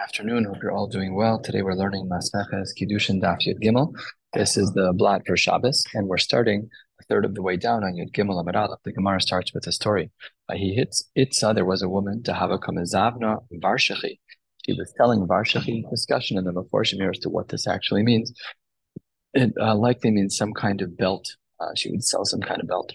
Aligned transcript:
afternoon. 0.00 0.44
Hope 0.44 0.62
you're 0.62 0.72
all 0.72 0.86
doing 0.86 1.14
well. 1.14 1.38
Today 1.38 1.60
we're 1.60 1.74
learning 1.74 2.08
Maseches 2.08 2.70
Kiddushin 2.78 3.20
Daf 3.20 3.40
Yud 3.46 3.62
Gimel. 3.62 3.92
This 4.32 4.56
is 4.56 4.72
the 4.72 4.94
blot 4.96 5.20
for 5.26 5.36
Shabbos, 5.36 5.84
and 5.92 6.08
we're 6.08 6.16
starting 6.16 6.70
a 6.98 7.04
third 7.04 7.26
of 7.26 7.34
the 7.34 7.42
way 7.42 7.58
down 7.58 7.84
on 7.84 7.92
Yud 7.92 8.10
Gimel 8.12 8.40
Amid 8.40 8.56
Aleph. 8.56 8.80
The 8.82 8.92
Gemara 8.92 9.20
starts 9.20 9.52
with 9.52 9.66
a 9.66 9.72
story. 9.72 10.10
Uh, 10.48 10.54
he 10.54 10.72
hits 10.74 11.10
Itza. 11.14 11.52
There 11.54 11.66
was 11.66 11.82
a 11.82 11.88
woman 11.88 12.22
to 12.22 12.32
have 12.32 12.50
a 12.50 12.58
Kamezavna 12.58 13.40
Varshachi. 13.62 14.18
She 14.64 14.72
was 14.72 14.90
telling 14.96 15.26
Varshachi 15.26 15.82
discussion 15.90 16.38
in 16.38 16.44
the 16.44 16.52
Meforshim 16.52 17.06
as 17.06 17.18
to 17.18 17.28
what 17.28 17.48
this 17.48 17.66
actually 17.66 18.02
means. 18.02 18.32
It 19.34 19.52
uh, 19.60 19.74
likely 19.74 20.12
means 20.12 20.34
some 20.34 20.54
kind 20.54 20.80
of 20.80 20.96
belt. 20.96 21.36
Uh, 21.60 21.74
she 21.76 21.90
would 21.90 22.04
sell 22.04 22.24
some 22.24 22.40
kind 22.40 22.62
of 22.62 22.68
belt. 22.68 22.90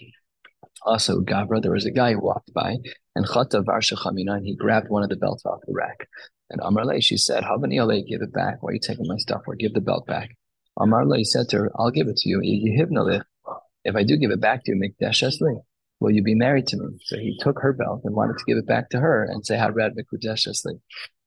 Also, 0.82 1.20
Gavra, 1.20 1.62
there 1.62 1.72
was 1.72 1.86
a 1.86 1.92
guy 1.92 2.14
who 2.14 2.20
walked 2.20 2.52
by, 2.52 2.78
and 3.14 3.26
Chata 3.26 3.64
Varshacha 3.64 4.44
he 4.44 4.56
grabbed 4.56 4.88
one 4.88 5.04
of 5.04 5.08
the 5.08 5.16
belts 5.16 5.46
off 5.46 5.60
the 5.66 5.72
rack. 5.72 6.08
And 6.50 6.60
Amarle, 6.60 7.02
she 7.02 7.16
said, 7.16 7.44
Havani 7.44 7.76
Ale, 7.76 8.02
give 8.08 8.22
it 8.22 8.32
back. 8.32 8.62
Why 8.62 8.70
are 8.70 8.74
you 8.74 8.80
taking 8.80 9.06
my 9.08 9.16
stuff? 9.16 9.42
Or 9.46 9.54
give 9.56 9.74
the 9.74 9.80
belt 9.80 10.06
back. 10.06 10.36
Amarle 10.78 11.24
said 11.24 11.48
to 11.48 11.56
her, 11.58 11.72
I'll 11.76 11.90
give 11.90 12.08
it 12.08 12.16
to 12.18 12.28
you. 12.28 12.40
If 13.84 13.96
I 13.96 14.02
do 14.02 14.16
give 14.16 14.30
it 14.30 14.40
back 14.40 14.64
to 14.64 14.72
you, 14.72 14.78
make 14.78 14.98
Deshesli, 14.98 15.60
will 16.00 16.10
you 16.10 16.22
be 16.22 16.34
married 16.34 16.66
to 16.68 16.76
me? 16.76 16.98
So 17.04 17.16
he 17.16 17.38
took 17.40 17.60
her 17.60 17.72
belt 17.72 18.02
and 18.04 18.14
wanted 18.14 18.38
to 18.38 18.44
give 18.46 18.58
it 18.58 18.66
back 18.66 18.90
to 18.90 19.00
her 19.00 19.24
and 19.24 19.44
say, 19.44 19.56
Harad 19.56 19.92
Mikudeshesli. 19.96 20.80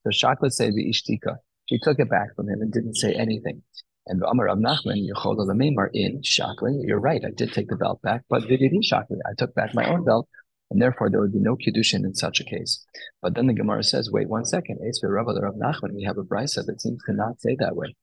So 0.03 0.09
Shakla 0.09 0.51
said, 0.51 0.73
the 0.73 0.89
Ishtika. 0.89 1.37
She 1.67 1.79
took 1.79 1.99
it 1.99 2.09
back 2.09 2.35
from 2.35 2.47
him 2.49 2.61
and 2.61 2.71
didn't 2.71 2.95
say 2.95 3.13
anything. 3.13 3.61
And 4.07 4.23
Amar 4.23 4.45
Rav 4.47 4.57
Nachman, 4.57 5.05
Yechola 5.07 5.45
Lamemar 5.45 5.89
in 5.93 6.21
Shakli, 6.21 6.81
you're 6.83 6.99
right, 6.99 7.23
I 7.23 7.29
did 7.29 7.53
take 7.53 7.67
the 7.67 7.75
belt 7.75 8.01
back, 8.01 8.23
but 8.29 8.43
Vididi 8.43 8.79
Shakli, 8.81 9.19
I 9.25 9.33
took 9.37 9.53
back 9.53 9.75
my 9.75 9.87
own 9.87 10.03
belt 10.03 10.27
and 10.69 10.81
therefore 10.81 11.09
there 11.09 11.21
would 11.21 11.33
be 11.33 11.39
no 11.39 11.55
kiddushin 11.55 12.05
in 12.05 12.13
such 12.13 12.39
a 12.39 12.43
case. 12.43 12.85
But 13.21 13.35
then 13.35 13.47
the 13.47 13.53
Gemara 13.53 13.83
says, 13.83 14.11
wait 14.11 14.29
one 14.29 14.45
second, 14.45 14.79
Rav 15.03 15.27
Nachman, 15.27 15.93
we 15.93 16.03
have 16.03 16.17
a 16.17 16.23
brisa 16.23 16.65
that 16.65 16.81
seems 16.81 16.99
to 17.05 17.13
not 17.13 17.41
say 17.41 17.55
that 17.59 17.75
way. 17.75 17.95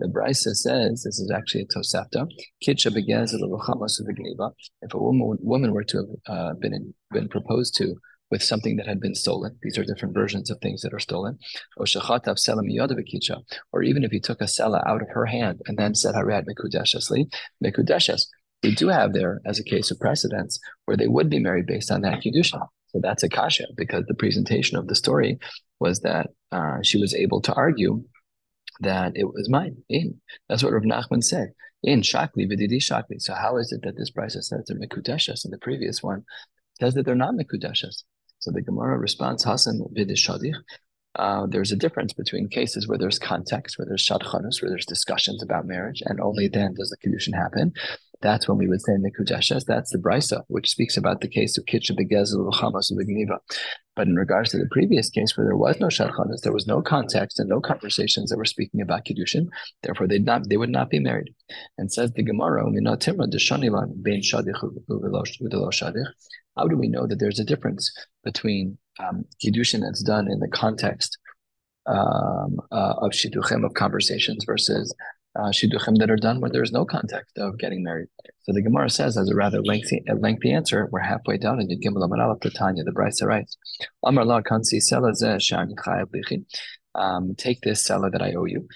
The 0.00 0.06
brisa 0.06 0.54
says, 0.54 1.02
this 1.02 1.18
is 1.18 1.30
actually 1.34 1.62
a 1.62 1.66
tosefta, 1.66 2.28
kitcha 2.64 2.90
begez 2.92 3.32
If 4.82 4.94
a 4.94 4.98
woman, 4.98 5.38
woman 5.40 5.72
were 5.72 5.84
to 5.84 5.96
have 5.98 6.06
uh, 6.26 6.54
been 6.54 6.72
in, 6.72 6.94
been 7.10 7.28
proposed 7.28 7.76
to 7.78 7.96
with 8.30 8.42
something 8.42 8.76
that 8.76 8.86
had 8.86 9.00
been 9.00 9.14
stolen. 9.14 9.58
These 9.62 9.78
are 9.78 9.84
different 9.84 10.14
versions 10.14 10.50
of 10.50 10.58
things 10.60 10.82
that 10.82 10.92
are 10.92 10.98
stolen. 10.98 11.38
Or 11.76 11.86
even 13.82 14.04
if 14.04 14.10
he 14.10 14.20
took 14.20 14.40
a 14.40 14.44
sela 14.44 14.86
out 14.86 15.02
of 15.02 15.08
her 15.10 15.26
hand 15.26 15.60
and 15.66 15.78
then 15.78 15.94
said 15.94 16.14
Harad 16.14 16.44
Mekudeshesli, 16.44 17.32
Mekudeshes, 17.64 18.26
we 18.62 18.74
do 18.74 18.88
have 18.88 19.12
there 19.12 19.40
as 19.46 19.58
a 19.58 19.64
case 19.64 19.90
of 19.90 20.00
precedence 20.00 20.58
where 20.84 20.96
they 20.96 21.06
would 21.06 21.30
be 21.30 21.38
married 21.38 21.66
based 21.66 21.90
on 21.90 22.02
that 22.02 22.20
kiddushin. 22.20 22.66
So 22.88 23.00
that's 23.02 23.22
a 23.22 23.28
kasha 23.28 23.64
because 23.76 24.04
the 24.06 24.14
presentation 24.14 24.76
of 24.78 24.88
the 24.88 24.94
story 24.94 25.38
was 25.78 26.00
that 26.00 26.28
uh, 26.50 26.78
she 26.82 26.98
was 26.98 27.14
able 27.14 27.40
to 27.42 27.54
argue 27.54 28.02
that 28.80 29.12
it 29.14 29.24
was 29.24 29.48
mine. 29.48 29.76
In 29.88 30.20
that's 30.48 30.62
what 30.62 30.72
Rav 30.72 30.82
Nachman 30.82 31.22
said. 31.22 31.52
In 31.82 32.00
shakli 32.00 32.50
vididi 32.50 32.78
shakli. 32.78 33.20
So 33.20 33.34
how 33.34 33.58
is 33.58 33.72
it 33.72 33.82
that 33.82 33.96
this 33.96 34.10
brisa 34.10 34.42
says 34.42 34.64
they're 34.66 34.78
mekudeshes 34.78 35.44
and 35.44 35.52
the 35.52 35.58
previous 35.58 36.02
one 36.02 36.24
says 36.80 36.94
that 36.94 37.04
they're 37.04 37.14
not 37.14 37.34
mekudeshes? 37.34 38.04
So 38.40 38.50
the 38.52 38.62
Gemara 38.62 38.98
responds, 38.98 39.44
Hasan 39.44 39.80
vidishadich. 39.96 40.54
Uh, 41.18 41.46
there's 41.46 41.72
a 41.72 41.76
difference 41.76 42.12
between 42.12 42.48
cases 42.48 42.86
where 42.86 42.98
there's 42.98 43.18
context, 43.18 43.76
where 43.76 43.86
there's 43.86 44.06
shadchanus, 44.06 44.62
where 44.62 44.70
there's 44.70 44.86
discussions 44.86 45.42
about 45.42 45.66
marriage, 45.66 46.00
and 46.06 46.20
only 46.20 46.46
then 46.48 46.74
does 46.74 46.90
the 46.90 47.08
kiddushin 47.08 47.34
happen, 47.34 47.72
that's 48.20 48.48
when 48.48 48.58
we 48.58 48.66
would 48.66 48.82
say 48.82 48.92
Mikudeshes. 48.94 49.64
That's 49.64 49.92
the 49.92 49.98
Brisa, 49.98 50.42
which 50.48 50.70
speaks 50.70 50.96
about 50.96 51.20
the 51.20 51.28
case 51.28 51.56
of 51.56 51.66
Kitcha 51.66 51.92
Begezel 51.92 52.52
Chamas 52.52 52.90
Begniva. 52.92 53.38
But 53.94 54.08
in 54.08 54.16
regards 54.16 54.50
to 54.50 54.58
the 54.58 54.68
previous 54.70 55.08
case 55.08 55.36
where 55.36 55.46
there 55.46 55.56
was 55.56 55.78
no 55.80 55.86
Shadchanas, 55.86 56.40
there 56.42 56.52
was 56.52 56.66
no 56.66 56.82
context 56.82 57.38
and 57.38 57.48
no 57.48 57.60
conversations 57.60 58.30
that 58.30 58.38
were 58.38 58.44
speaking 58.44 58.80
about 58.80 59.04
Kiddushin, 59.04 59.48
therefore 59.82 60.06
they'd 60.06 60.24
not 60.24 60.48
they 60.48 60.56
would 60.56 60.70
not 60.70 60.90
be 60.90 60.98
married. 60.98 61.34
And 61.78 61.92
says 61.92 62.12
the 62.12 62.22
Gemara, 62.22 62.64
How 66.56 66.66
do 66.66 66.76
we 66.76 66.88
know 66.88 67.06
that 67.06 67.18
there's 67.18 67.40
a 67.40 67.44
difference 67.44 67.92
between 68.30 68.76
um, 69.02 69.24
Kiddushin 69.40 69.80
that's 69.80 70.02
done 70.02 70.26
in 70.30 70.38
the 70.40 70.48
context 70.48 71.18
um, 71.86 72.60
uh, 72.70 72.94
of 73.04 73.12
shidduchim 73.12 73.64
of 73.64 73.72
conversations 73.74 74.44
versus 74.44 74.94
uh, 75.38 75.50
shidduchim 75.58 75.96
that 75.98 76.10
are 76.10 76.16
done 76.28 76.40
where 76.40 76.50
there's 76.50 76.72
no 76.72 76.84
context 76.84 77.38
of 77.38 77.58
getting 77.58 77.82
married. 77.82 78.08
So 78.42 78.52
the 78.52 78.62
Gemara 78.62 78.90
says, 78.90 79.16
as 79.16 79.30
a 79.30 79.34
rather 79.34 79.62
lengthy, 79.62 80.02
a 80.08 80.14
lengthy 80.14 80.52
answer, 80.52 80.88
we're 80.90 81.00
halfway 81.00 81.38
down 81.38 81.60
in 81.60 81.68
the 81.68 81.78
Gimel 81.78 82.06
Amarallah 82.06 82.54
Tanya. 82.54 82.84
The 82.84 82.92
Brisa 82.92 83.24
writes, 83.26 83.56
Amar 84.04 84.24
la 84.24 84.40
kansi 84.42 84.80
um, 86.94 87.34
Take 87.36 87.60
this 87.62 87.84
seller 87.84 88.10
that 88.10 88.22
I 88.22 88.32
owe 88.34 88.44
you. 88.44 88.68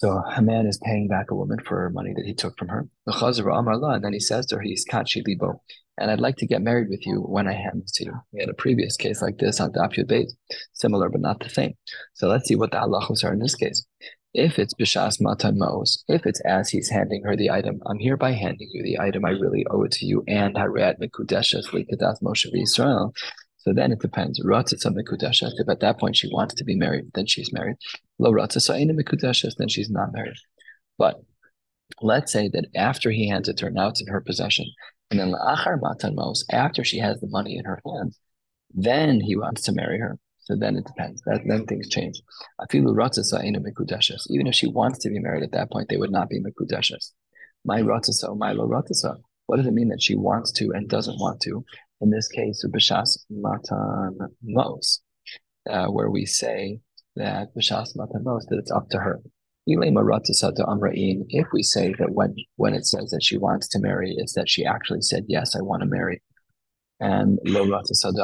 So 0.00 0.12
a 0.12 0.40
man 0.40 0.66
is 0.66 0.80
paying 0.82 1.08
back 1.08 1.30
a 1.30 1.34
woman 1.34 1.58
for 1.58 1.90
money 1.90 2.14
that 2.16 2.24
he 2.24 2.32
took 2.32 2.56
from 2.56 2.68
her. 2.68 2.88
And 3.06 4.04
then 4.04 4.12
he 4.14 4.20
says 4.20 4.46
to 4.46 4.56
her, 4.56 4.62
he's 4.62 4.86
libo, 4.90 5.60
and 5.98 6.10
I'd 6.10 6.20
like 6.20 6.36
to 6.36 6.46
get 6.46 6.62
married 6.62 6.88
with 6.88 7.06
you 7.06 7.20
when 7.20 7.46
I 7.46 7.52
hand 7.52 7.82
this 7.82 7.92
to 7.96 8.04
you. 8.06 8.14
We 8.32 8.40
had 8.40 8.48
a 8.48 8.54
previous 8.54 8.96
case 8.96 9.20
like 9.20 9.36
this 9.36 9.60
on 9.60 9.72
Daf 9.72 9.98
Yud 9.98 10.26
similar 10.72 11.10
but 11.10 11.20
not 11.20 11.40
the 11.40 11.50
same. 11.50 11.74
So 12.14 12.28
let's 12.28 12.48
see 12.48 12.56
what 12.56 12.70
the 12.70 12.78
halachos 12.78 13.24
are 13.24 13.34
in 13.34 13.40
this 13.40 13.54
case. 13.54 13.84
If 14.32 14.58
it's 14.58 14.72
bishas 14.72 15.20
matan 15.20 15.58
maos, 15.58 16.02
if 16.08 16.24
it's 16.24 16.40
as 16.46 16.70
he's 16.70 16.88
handing 16.88 17.22
her 17.24 17.36
the 17.36 17.50
item, 17.50 17.82
I'm 17.84 17.98
hereby 17.98 18.32
handing 18.32 18.70
you 18.72 18.82
the 18.82 19.00
item. 19.00 19.26
I 19.26 19.30
really 19.32 19.66
owe 19.70 19.82
it 19.82 19.92
to 19.92 20.06
you. 20.06 20.24
And 20.26 20.54
harat 20.54 20.98
mekudeshes 20.98 21.66
likadas 21.74 22.22
Moshe 22.22 22.46
Israel. 22.54 23.12
So 23.58 23.74
then 23.74 23.92
it 23.92 23.98
depends. 23.98 24.40
Ratzitza 24.42 24.94
mekudeshes. 24.94 25.52
If 25.58 25.68
at 25.68 25.80
that 25.80 25.98
point 26.00 26.16
she 26.16 26.30
wants 26.32 26.54
to 26.54 26.64
be 26.64 26.74
married, 26.74 27.10
then 27.12 27.26
she's 27.26 27.52
married. 27.52 27.76
Lo 28.20 28.30
ina 28.32 28.92
mekudeshes, 28.92 29.56
then 29.56 29.68
she's 29.68 29.88
not 29.88 30.12
married. 30.12 30.36
But 30.98 31.22
let's 32.02 32.30
say 32.30 32.48
that 32.48 32.66
after 32.76 33.10
he 33.10 33.26
hands 33.28 33.48
it 33.48 33.56
to 33.58 33.64
her, 33.64 33.70
now 33.70 33.88
it's 33.88 34.02
in 34.02 34.08
her 34.08 34.20
possession. 34.20 34.66
And 35.10 35.18
then 35.18 35.32
la'achar 35.32 35.78
matan 35.80 36.14
maos, 36.14 36.44
after 36.52 36.84
she 36.84 36.98
has 36.98 37.18
the 37.20 37.28
money 37.28 37.56
in 37.56 37.64
her 37.64 37.80
hands, 37.86 38.20
then 38.74 39.20
he 39.20 39.36
wants 39.36 39.62
to 39.62 39.72
marry 39.72 39.98
her. 39.98 40.18
So 40.40 40.54
then 40.54 40.76
it 40.76 40.84
depends. 40.84 41.22
That, 41.22 41.40
then 41.46 41.64
things 41.64 41.88
change. 41.88 42.20
Even 42.74 44.46
if 44.46 44.54
she 44.54 44.66
wants 44.66 44.98
to 44.98 45.08
be 45.08 45.18
married 45.18 45.42
at 45.42 45.52
that 45.52 45.70
point, 45.70 45.88
they 45.88 45.96
would 45.96 46.12
not 46.12 46.28
be 46.28 46.40
mekudeshes. 46.40 47.12
My 47.64 47.80
ratzasa, 47.80 48.36
my 48.36 48.52
lo 48.52 48.68
ratzasa. 48.68 49.16
What 49.46 49.56
does 49.56 49.66
it 49.66 49.72
mean 49.72 49.88
that 49.88 50.02
she 50.02 50.14
wants 50.14 50.52
to 50.52 50.72
and 50.74 50.88
doesn't 50.88 51.18
want 51.18 51.40
to? 51.42 51.64
In 52.02 52.10
this 52.10 52.28
case, 52.28 52.62
b'shas 52.68 53.24
matan 53.30 54.18
mos, 54.42 55.00
uh, 55.68 55.86
where 55.86 56.10
we 56.10 56.26
say 56.26 56.80
that 57.22 57.54
b'shas 57.54 57.90
matan 57.96 58.24
mos 58.24 58.46
that 58.48 58.58
it's 58.58 58.70
up 58.70 58.88
to 58.90 58.98
her. 58.98 59.20
If 59.66 61.46
we 61.52 61.62
say 61.62 61.94
that 61.98 62.12
when 62.12 62.34
when 62.56 62.74
it 62.74 62.86
says 62.86 63.10
that 63.10 63.22
she 63.22 63.36
wants 63.36 63.68
to 63.68 63.78
marry, 63.78 64.14
it's 64.16 64.34
that 64.34 64.48
she 64.48 64.64
actually 64.64 65.02
said 65.02 65.24
yes, 65.28 65.54
I 65.54 65.62
want 65.62 65.82
to 65.82 65.88
marry, 65.98 66.22
and 66.98 67.38
lo 67.44 67.62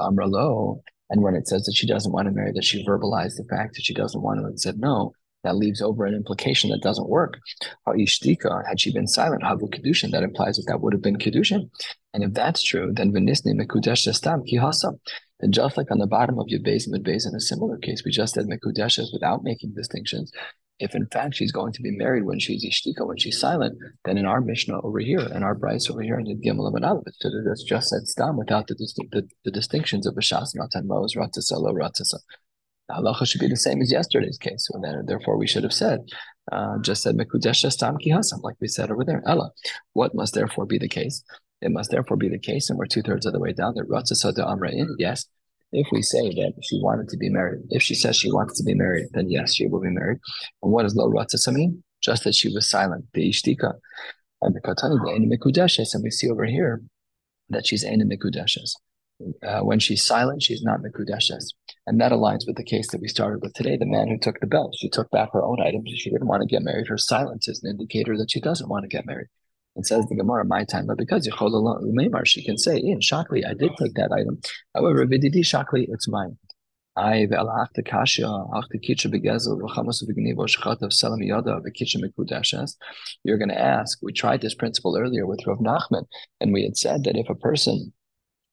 amra 0.08 0.26
lo 0.26 0.82
and 1.10 1.22
when 1.22 1.34
it 1.34 1.46
says 1.46 1.64
that 1.64 1.76
she 1.76 1.86
doesn't 1.86 2.12
want 2.12 2.26
to 2.26 2.32
marry, 2.32 2.52
that 2.52 2.64
she 2.64 2.84
verbalized 2.84 3.36
the 3.36 3.46
fact 3.48 3.74
that 3.74 3.84
she 3.84 3.94
doesn't 3.94 4.22
want 4.22 4.40
to 4.40 4.46
and 4.46 4.60
said 4.60 4.78
no, 4.78 5.12
that 5.44 5.56
leaves 5.56 5.80
over 5.80 6.04
an 6.04 6.14
implication 6.14 6.70
that 6.70 6.82
doesn't 6.82 7.08
work. 7.08 7.38
Ishtika, 7.86 8.66
had 8.66 8.80
she 8.80 8.92
been 8.92 9.06
silent, 9.06 9.44
Havu 9.44 9.72
Kedushin, 9.72 10.10
that 10.10 10.24
implies 10.24 10.56
that 10.56 10.64
that 10.66 10.80
would 10.80 10.92
have 10.92 11.02
been 11.02 11.16
Kedushin. 11.16 11.70
And 12.12 12.24
if 12.24 12.32
that's 12.32 12.62
true, 12.62 12.90
then 12.92 13.12
Vinisne 13.12 13.54
Mekudesh 13.54 14.12
Stam 14.12 14.42
Kihasa. 14.42 14.98
Then 15.40 15.52
just 15.52 15.76
like 15.76 15.90
on 15.90 15.98
the 15.98 16.06
bottom 16.06 16.38
of 16.38 16.48
your 16.48 16.60
base 16.60 16.86
and 16.86 16.96
in 16.96 17.34
a 17.34 17.40
similar 17.40 17.76
case, 17.78 18.02
we 18.04 18.10
just 18.10 18.34
said 18.34 18.46
Mekudeshes 18.46 19.12
without 19.12 19.44
making 19.44 19.74
distinctions 19.74 20.32
if 20.78 20.94
in 20.94 21.06
fact 21.06 21.34
she's 21.34 21.52
going 21.52 21.72
to 21.72 21.82
be 21.82 21.90
married 21.90 22.24
when 22.24 22.38
she's 22.38 22.64
ishtika, 22.64 23.06
when 23.06 23.16
she's 23.16 23.40
silent, 23.40 23.78
then 24.04 24.18
in 24.18 24.26
our 24.26 24.40
Mishnah 24.40 24.80
over 24.82 24.98
here, 24.98 25.20
in 25.20 25.42
our 25.42 25.54
Brisa 25.54 25.90
over 25.90 26.02
here 26.02 26.18
in 26.18 26.24
the 26.24 26.34
Gimel 26.34 26.68
of 26.68 26.82
Aleph, 26.82 27.04
it's 27.06 27.62
just 27.62 27.88
said 27.88 28.06
stam 28.06 28.36
without 28.36 28.66
the, 28.66 28.74
the, 28.74 29.26
the 29.44 29.50
distinctions 29.50 30.06
of 30.06 30.14
Bashas, 30.14 30.50
Matan 30.54 30.86
Mos, 30.86 31.14
Ratzasa, 31.14 31.52
Lo 31.52 31.72
Ratzasa. 31.72 32.18
The 32.88 32.94
halacha 32.94 33.26
should 33.26 33.40
be 33.40 33.48
the 33.48 33.56
same 33.56 33.80
as 33.82 33.90
yesterday's 33.90 34.38
case. 34.38 34.68
So 34.70 34.78
then, 34.80 35.06
therefore, 35.06 35.38
we 35.38 35.48
should 35.48 35.64
have 35.64 35.72
said, 35.72 36.00
uh, 36.52 36.78
just 36.82 37.02
said 37.02 37.16
Mekudesh 37.16 37.68
Stam 37.72 37.96
Kihasam, 37.96 38.42
like 38.42 38.54
we 38.60 38.68
said 38.68 38.92
over 38.92 39.04
there. 39.04 39.22
Ella. 39.26 39.50
What 39.94 40.14
must 40.14 40.34
therefore 40.34 40.66
be 40.66 40.78
the 40.78 40.88
case? 40.88 41.24
It 41.62 41.70
must 41.70 41.90
therefore 41.90 42.16
be 42.16 42.28
the 42.28 42.38
case, 42.38 42.68
and 42.68 42.78
we're 42.78 42.86
two 42.86 43.02
thirds 43.02 43.26
of 43.26 43.32
the 43.32 43.40
way 43.40 43.52
down, 43.52 43.74
that 43.74 43.88
Ratzasa 43.88 44.34
de 44.34 44.46
Amra 44.46 44.70
in, 44.70 44.94
yes, 44.98 45.26
if 45.72 45.88
we 45.90 46.02
say 46.02 46.28
that 46.30 46.52
she 46.62 46.80
wanted 46.80 47.08
to 47.08 47.16
be 47.16 47.28
married, 47.28 47.62
if 47.70 47.82
she 47.82 47.94
says 47.94 48.16
she 48.16 48.30
wants 48.30 48.56
to 48.58 48.64
be 48.64 48.74
married, 48.74 49.08
then 49.12 49.28
yes, 49.30 49.54
she 49.54 49.66
will 49.66 49.80
be 49.80 49.90
married. 49.90 50.18
And 50.62 50.72
what 50.72 50.82
does 50.82 50.94
lo 50.94 51.10
ratzasa 51.10 51.52
mean? 51.52 51.82
Just 52.00 52.24
that 52.24 52.34
she 52.34 52.52
was 52.52 52.68
silent, 52.68 53.06
the 53.14 53.28
ishtika. 53.28 53.74
And 54.42 54.54
the 54.54 54.60
katani, 54.60 54.98
the 55.04 55.12
eni 55.18 55.32
mikudeshes, 55.32 55.94
and 55.94 56.02
we 56.02 56.10
see 56.10 56.30
over 56.30 56.44
here 56.44 56.82
that 57.50 57.66
she's 57.66 57.84
eni 57.84 58.02
mikudeshes. 58.02 58.72
Uh, 59.42 59.60
when 59.60 59.78
she's 59.78 60.04
silent, 60.04 60.42
she's 60.42 60.62
not 60.62 60.80
mikudeshes. 60.80 61.54
And 61.86 62.00
that 62.00 62.12
aligns 62.12 62.46
with 62.46 62.56
the 62.56 62.64
case 62.64 62.90
that 62.90 63.00
we 63.00 63.08
started 63.08 63.40
with 63.42 63.54
today. 63.54 63.76
The 63.76 63.86
man 63.86 64.08
who 64.08 64.18
took 64.18 64.38
the 64.40 64.46
belt, 64.46 64.76
she 64.78 64.88
took 64.88 65.10
back 65.10 65.30
her 65.32 65.42
own 65.42 65.60
items. 65.60 65.90
She 65.96 66.10
didn't 66.10 66.28
want 66.28 66.42
to 66.42 66.46
get 66.46 66.62
married. 66.62 66.88
Her 66.88 66.98
silence 66.98 67.48
is 67.48 67.62
an 67.64 67.70
indicator 67.70 68.16
that 68.18 68.30
she 68.30 68.40
doesn't 68.40 68.68
want 68.68 68.84
to 68.84 68.88
get 68.88 69.06
married. 69.06 69.28
It 69.76 69.86
says 69.86 70.06
the 70.06 70.16
Gemara, 70.16 70.44
my 70.44 70.64
time, 70.64 70.86
but 70.86 70.96
because 70.96 71.28
Yechol 71.28 72.26
she 72.26 72.42
can 72.42 72.56
say, 72.56 72.78
in 72.78 73.00
Shakli, 73.00 73.46
I 73.46 73.52
did 73.52 73.72
take 73.78 73.94
that 73.94 74.10
item. 74.10 74.40
However, 74.74 75.06
Vididi 75.06 75.40
Shakli, 75.40 75.86
it's 75.88 76.08
mine. 76.08 76.38
I 76.96 77.26
ve'alachta 77.30 77.84
kasha, 77.84 78.22
achta 78.22 78.82
kitcha 78.82 79.12
begezel, 79.12 79.60
v'chamas 79.60 80.02
v'gnivo 80.02 80.48
selam 80.90 81.22
yada 81.22 81.60
v'kitcha 81.60 82.02
mekudeshes. 82.02 82.76
You're 83.22 83.36
going 83.36 83.50
to 83.50 83.60
ask, 83.60 83.98
we 84.00 84.14
tried 84.14 84.40
this 84.40 84.54
principle 84.54 84.96
earlier 84.96 85.26
with 85.26 85.46
Rav 85.46 85.58
Nachman, 85.58 86.06
and 86.40 86.54
we 86.54 86.62
had 86.62 86.78
said 86.78 87.04
that 87.04 87.16
if 87.16 87.28
a 87.28 87.34
person 87.34 87.92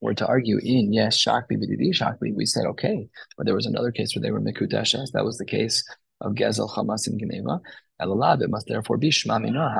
were 0.01 0.13
to 0.13 0.27
argue 0.27 0.57
in 0.57 0.91
yes, 0.91 1.17
shakli 1.17 1.51
b'didi 1.51 1.91
shakli, 1.93 2.35
we 2.35 2.45
said 2.45 2.65
okay, 2.65 3.07
but 3.37 3.45
there 3.45 3.55
was 3.55 3.65
another 3.65 3.91
case 3.91 4.13
where 4.13 4.21
they 4.21 4.31
were 4.31 4.41
mekudeshes. 4.41 5.11
That 5.13 5.23
was 5.23 5.37
the 5.37 5.45
case 5.45 5.81
of 6.19 6.33
gezel, 6.33 6.69
chamas, 6.69 7.07
and 7.07 7.21
gneva. 7.21 7.61
Elalav, 8.01 8.41
it 8.41 8.49
must 8.49 8.67
therefore 8.67 8.97
be 8.97 9.11
shma 9.11 9.41
mina, 9.41 9.73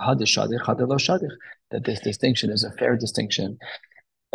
hadishadich, 0.00 0.60
hadelo 0.64 0.98
shadich, 0.98 1.34
that 1.70 1.84
this 1.84 2.00
distinction 2.00 2.50
is 2.50 2.64
a 2.64 2.72
fair 2.72 2.96
distinction 2.96 3.58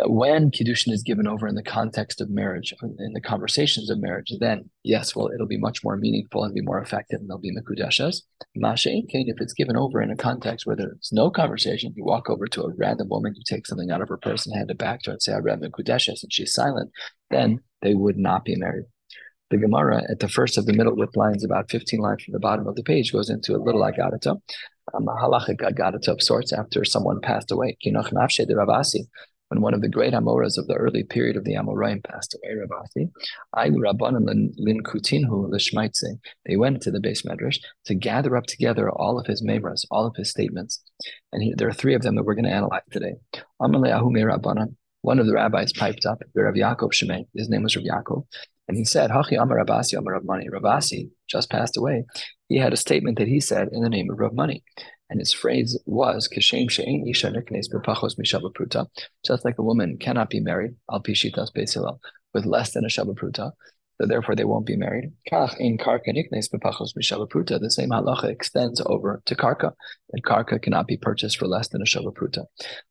when 0.06 0.50
kiddushin 0.50 0.92
is 0.92 1.02
given 1.02 1.26
over 1.26 1.46
in 1.46 1.54
the 1.54 1.62
context 1.62 2.20
of 2.20 2.30
marriage, 2.30 2.74
in 2.82 3.12
the 3.12 3.20
conversations 3.20 3.90
of 3.90 4.00
marriage, 4.00 4.32
then 4.40 4.70
yes, 4.82 5.14
well, 5.14 5.30
it'll 5.32 5.46
be 5.46 5.58
much 5.58 5.84
more 5.84 5.96
meaningful 5.96 6.44
and 6.44 6.54
be 6.54 6.62
more 6.62 6.80
effective, 6.80 7.20
and 7.20 7.28
they'll 7.28 7.38
be 7.38 7.54
mekudeshes. 7.54 8.22
Mashein 8.56 9.04
if 9.08 9.40
it's 9.40 9.52
given 9.52 9.76
over 9.76 10.00
in 10.00 10.10
a 10.10 10.16
context 10.16 10.66
where 10.66 10.76
there's 10.76 11.10
no 11.12 11.30
conversation, 11.30 11.92
you 11.96 12.04
walk 12.04 12.30
over 12.30 12.46
to 12.46 12.62
a 12.62 12.74
random 12.76 13.08
woman, 13.08 13.34
you 13.36 13.42
take 13.44 13.66
something 13.66 13.90
out 13.90 14.00
of 14.00 14.08
her 14.08 14.16
purse 14.16 14.46
and 14.46 14.56
hand 14.56 14.70
it 14.70 14.78
back 14.78 15.02
to 15.02 15.10
her 15.10 15.14
and 15.14 15.22
say, 15.22 15.32
"I 15.32 15.38
read 15.38 15.60
mekudeshes," 15.60 16.22
and 16.22 16.32
she's 16.32 16.54
silent, 16.54 16.90
then 17.30 17.60
they 17.82 17.94
would 17.94 18.16
not 18.16 18.44
be 18.44 18.56
married. 18.56 18.86
The 19.50 19.58
Gemara 19.58 20.02
at 20.08 20.20
the 20.20 20.28
first 20.28 20.58
of 20.58 20.66
the 20.66 20.72
middle 20.72 20.94
width 20.94 21.16
lines, 21.16 21.44
about 21.44 21.70
15 21.70 22.00
lines 22.00 22.22
from 22.22 22.32
the 22.32 22.38
bottom 22.38 22.66
of 22.66 22.76
the 22.76 22.82
page, 22.82 23.12
goes 23.12 23.30
into 23.30 23.54
a 23.54 23.58
little 23.58 23.82
agadata, 23.82 24.40
um, 24.94 25.08
a 25.08 25.16
halachic 25.16 25.58
agadata 25.58 26.08
of 26.08 26.22
sorts 26.22 26.52
after 26.52 26.84
someone 26.84 27.20
passed 27.20 27.50
away. 27.50 27.76
Kinoch 27.84 28.12
nafshe 28.12 28.46
when 29.50 29.60
one 29.62 29.74
of 29.74 29.80
the 29.80 29.88
great 29.88 30.14
Amoras 30.14 30.56
of 30.56 30.68
the 30.68 30.74
early 30.74 31.02
period 31.02 31.36
of 31.36 31.42
the 31.42 31.54
Amoraim 31.54 32.04
passed 32.04 32.36
away, 32.36 32.54
Rabati, 32.54 33.10
they 36.46 36.56
went 36.56 36.82
to 36.82 36.90
the 36.92 37.00
base 37.00 37.22
medrash 37.22 37.58
to 37.86 37.94
gather 37.96 38.36
up 38.36 38.46
together 38.46 38.88
all 38.90 39.18
of 39.18 39.26
his 39.26 39.42
memras, 39.42 39.84
all 39.90 40.06
of 40.06 40.14
his 40.14 40.30
statements. 40.30 40.80
And 41.32 41.42
he, 41.42 41.52
there 41.56 41.66
are 41.66 41.72
three 41.72 41.96
of 41.96 42.02
them 42.02 42.14
that 42.14 42.22
we're 42.22 42.36
going 42.36 42.44
to 42.44 42.52
analyze 42.52 42.82
today. 42.92 43.14
One 45.02 45.18
of 45.18 45.26
the 45.26 45.32
rabbis 45.34 45.72
piped 45.72 46.06
up, 46.06 46.22
Rav 46.34 46.54
Yaakov 46.54 46.92
Shemay, 46.92 47.26
his 47.34 47.48
name 47.48 47.64
was 47.64 47.74
Rav 47.74 47.84
Yaakov, 47.84 48.24
and 48.70 48.78
he 48.78 48.84
said, 48.84 49.10
Hachi 49.10 49.36
Amar 49.36 49.58
Rabasi 49.58 49.98
Amar 49.98 50.12
Rav 50.12 50.24
Mani. 50.24 50.46
Rabasi 50.48 51.10
just 51.28 51.50
passed 51.50 51.76
away. 51.76 52.04
He 52.46 52.56
had 52.56 52.72
a 52.72 52.76
statement 52.76 53.18
that 53.18 53.26
he 53.26 53.40
said 53.40 53.66
in 53.72 53.82
the 53.82 53.88
name 53.88 54.08
of 54.08 54.20
Rav 54.20 54.32
Mani. 54.32 54.62
And 55.08 55.18
his 55.18 55.32
phrase 55.32 55.76
was, 55.86 56.28
Kishem 56.28 56.70
she'ein 56.70 57.04
isha 57.08 57.32
bepachos 57.32 58.16
mishabapruta, 58.16 58.86
just 59.26 59.44
like 59.44 59.58
a 59.58 59.64
woman 59.64 59.98
cannot 59.98 60.30
be 60.30 60.38
married, 60.38 60.76
al 60.88 61.02
pishitas 61.02 61.48
besilal, 61.52 61.98
with 62.32 62.46
less 62.46 62.72
than 62.72 62.84
a 62.84 62.86
shabapruta, 62.86 63.50
so 64.00 64.06
therefore 64.06 64.34
they 64.34 64.44
won't 64.44 64.64
be 64.64 64.76
married. 64.76 65.12
Kach 65.30 65.54
in 65.58 65.76
karka 65.76 66.08
niknes. 66.08 66.48
The 66.50 67.70
same 67.70 67.90
halacha 67.90 68.24
extends 68.24 68.80
over 68.86 69.22
to 69.26 69.34
karka, 69.34 69.72
that 70.10 70.22
karka 70.22 70.62
cannot 70.62 70.86
be 70.86 70.96
purchased 70.96 71.36
for 71.36 71.46
less 71.46 71.68
than 71.68 71.82
a 71.82 71.84
shavapruta. 71.84 72.46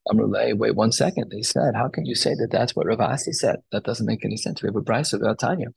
Amrulay, 0.07 0.56
wait 0.56 0.75
one 0.75 0.91
second. 0.91 1.31
They 1.31 1.41
said, 1.41 1.73
how 1.73 1.88
can 1.88 2.06
you 2.06 2.13
say 2.13 2.35
that 2.35 2.50
that's 2.51 2.75
what 2.75 2.85
Ravasi 2.85 3.33
said? 3.33 3.57
That 3.71 3.85
doesn't 3.85 4.06
make 4.06 4.23
any 4.23 4.38
sense. 4.38 4.61
We 4.61 4.67
have 4.67 4.75
a 4.75 4.81
brisa 4.81 5.19
of 5.19 5.38
Tanya. 5.38 5.69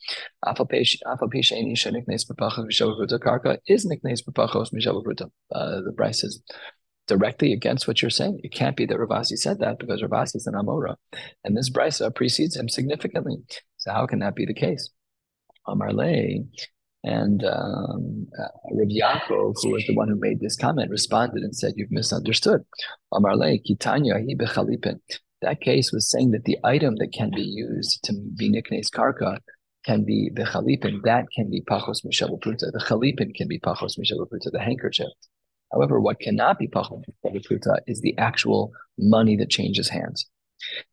Karka 3.23 3.57
is 3.67 3.87
niknes. 3.87 4.21
Uh, 5.55 5.81
the 5.81 5.93
brisa 5.97 6.25
is 6.25 6.43
directly 7.09 7.53
against 7.55 7.89
what 7.89 8.03
you're 8.03 8.11
saying. 8.11 8.41
It 8.43 8.53
can't 8.53 8.77
be 8.77 8.85
that 8.85 8.99
Ravasi 8.99 9.39
said 9.39 9.61
that 9.61 9.79
because 9.79 10.03
Ravasi 10.03 10.37
is 10.37 10.47
an 10.47 10.55
Amora, 10.55 10.97
and 11.43 11.57
this 11.57 11.71
brisa 11.71 12.15
precedes 12.15 12.55
him 12.55 12.69
significantly. 12.69 13.39
So 13.79 13.93
how 13.93 14.07
can 14.07 14.19
that 14.19 14.35
be 14.35 14.45
the 14.45 14.55
case? 14.55 14.91
Amarle. 15.67 16.47
And 17.05 17.45
um, 17.45 18.29
uh, 18.39 18.49
Yaakov, 18.73 19.55
who 19.61 19.71
was 19.71 19.85
the 19.87 19.95
one 19.95 20.09
who 20.09 20.15
made 20.15 20.39
this 20.39 20.57
comment, 20.57 20.91
responded 20.91 21.43
and 21.43 21.55
said, 21.55 21.75
You've 21.77 21.91
misunderstood. 21.91 22.65
Amarle, 23.13 23.61
Kitanya, 23.67 24.15
hi 24.15 24.35
bechalipin. 24.35 25.01
That 25.43 25.61
case 25.61 25.93
was 25.93 26.09
saying 26.09 26.31
that 26.31 26.45
the 26.45 26.59
item 26.63 26.95
that 26.97 27.13
can 27.13 27.31
be 27.35 27.43
used 27.43 28.05
to 28.05 28.13
be 28.37 28.49
niknes 28.49 28.89
karka 28.89 29.39
can 29.85 30.05
be 30.05 30.31
the 30.33 30.45
chalipin, 30.45 31.03
that 31.03 31.27
can 31.35 31.51
be 31.51 31.61
pachos 31.63 32.05
mishabapruta. 32.07 32.71
The 32.71 32.85
chalipin 32.87 33.35
can 33.35 33.49
be 33.49 33.59
pachos 33.59 33.99
mishabapruta, 33.99 34.53
the 34.53 34.61
handkerchief. 34.61 35.09
However, 35.73 36.01
what 36.01 36.21
cannot 36.21 36.61
be 36.61 36.69
pachos 36.69 37.03
mishabapruta 37.25 37.79
is 37.89 38.01
the 38.01 38.17
actual 38.19 38.73
money 38.99 39.37
that 39.37 39.51
changes 39.51 39.89
hands. 39.89 40.31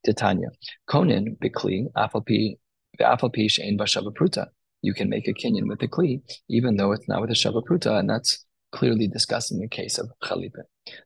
Titania, 0.03 0.49
konin 0.89 1.37
bikli 1.37 1.85
afalpi 1.95 2.57
afalpi 2.99 3.45
shein 3.45 3.77
bashabapruta 3.77 4.47
you 4.81 4.93
can 4.93 5.09
make 5.09 5.27
a 5.27 5.33
kinyan 5.33 5.67
with 5.67 5.81
a 5.81 5.87
kli, 5.87 6.21
even 6.49 6.77
though 6.77 6.91
it's 6.91 7.07
not 7.07 7.21
with 7.21 7.29
a 7.29 7.33
shavapruta, 7.33 7.99
and 7.99 8.09
that's 8.09 8.45
clearly 8.71 9.07
discussing 9.07 9.59
the 9.59 9.67
case 9.67 9.97
of 9.97 10.09
Chalipe. 10.23 10.55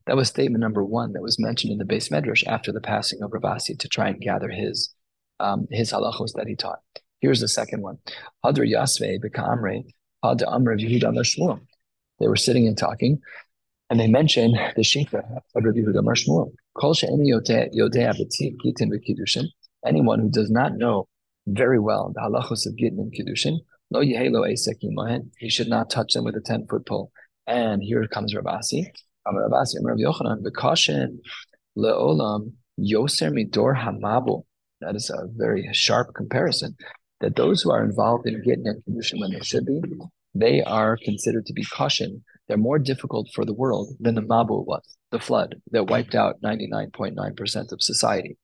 That 0.06 0.16
was 0.16 0.28
statement 0.28 0.62
number 0.62 0.84
one 0.84 1.14
that 1.14 1.22
was 1.22 1.40
mentioned 1.40 1.72
in 1.72 1.78
the 1.78 1.86
base 1.86 2.10
medrash 2.10 2.46
after 2.46 2.72
the 2.72 2.82
passing 2.82 3.22
of 3.22 3.32
Ravasi 3.32 3.78
to 3.80 3.88
try 3.88 4.10
and 4.10 4.22
gather 4.22 4.50
his 4.50 4.94
um, 5.40 5.68
his 5.72 5.92
halachos 5.92 6.34
that 6.36 6.48
he 6.48 6.56
taught. 6.56 6.80
Here's 7.20 7.40
the 7.40 7.48
second 7.48 7.82
one. 7.82 7.98
Yasve 8.46 9.20
Yehuda 10.24 11.14
Shmuel. 11.24 11.60
They 12.20 12.28
were 12.28 12.36
sitting 12.36 12.68
and 12.68 12.78
talking, 12.78 13.20
and 13.90 14.00
they 14.00 14.08
mentioned 14.08 14.56
the 14.76 14.84
Shikha 14.84 15.20
of 15.56 15.64
Rabbi 15.64 15.80
Yehuda 15.80 16.04
Shmuel. 16.16 16.52
Anyone 19.86 20.20
who 20.20 20.30
does 20.30 20.50
not 20.50 20.78
know 20.78 21.08
very 21.48 21.80
well 21.80 22.12
the 22.14 22.22
halachos 22.22 22.66
of 22.66 22.76
Gittin 22.78 23.00
and 23.00 23.14
Kiddushin. 23.14 23.60
Lo 23.92 24.02
yehelo 24.02 24.50
esek. 24.52 24.80
He 25.38 25.50
should 25.50 25.68
not 25.68 25.90
touch 25.90 26.14
them 26.14 26.26
with 26.26 26.36
a 26.36 26.42
10 26.42 26.68
foot 26.68 26.86
pole. 26.86 27.12
And 27.46 27.84
here 27.84 28.08
comes 28.08 28.34
Ravasi. 28.34 28.88
Amar 29.28 29.50
Ravasi, 29.50 29.80
Amar 29.80 29.94
Rav 29.94 30.00
Yochanan, 30.00 30.44
Bekashin 30.44 31.20
leolam 31.78 32.54
yoser 32.80 33.32
midor 33.32 33.78
hamabu. 33.78 34.44
That 34.82 34.96
is 34.96 35.10
a 35.10 35.28
very 35.36 35.70
sharp 35.74 36.14
comparison. 36.16 36.76
That 37.22 37.36
those 37.36 37.62
who 37.62 37.72
are 37.72 37.84
involved 37.84 38.28
in 38.28 38.44
Gittin 38.44 38.66
and 38.66 38.84
Kiddushin 38.84 39.20
when 39.22 39.32
they 39.32 39.40
should 39.42 39.66
be, 39.66 39.82
they 40.36 40.62
are 40.64 40.98
considered 40.98 41.46
to 41.46 41.54
be 41.54 41.64
caution. 41.64 42.24
They're 42.48 42.58
more 42.58 42.80
difficult 42.80 43.30
for 43.34 43.46
the 43.46 43.54
world 43.54 43.96
than 44.00 44.16
the 44.16 44.22
Mabul 44.22 44.66
was, 44.66 44.84
the 45.12 45.20
flood 45.20 45.62
that 45.72 45.86
wiped 45.88 46.16
out 46.16 46.42
99.9% 46.44 47.72
of 47.72 47.82
society. 47.82 48.38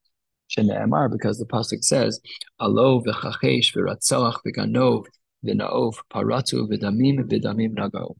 Because 0.56 1.38
the 1.38 1.46
pasuk 1.46 1.84
says, 1.84 2.20
"Alo 2.60 3.02
v'chachesh 3.02 3.74
v'ratzach 3.76 4.38
v'ganov 4.46 5.06
v'naov 5.46 5.96
paratu 6.12 6.68
v'damim 6.68 7.20
v'damim 7.30 7.76
nago." 7.76 8.16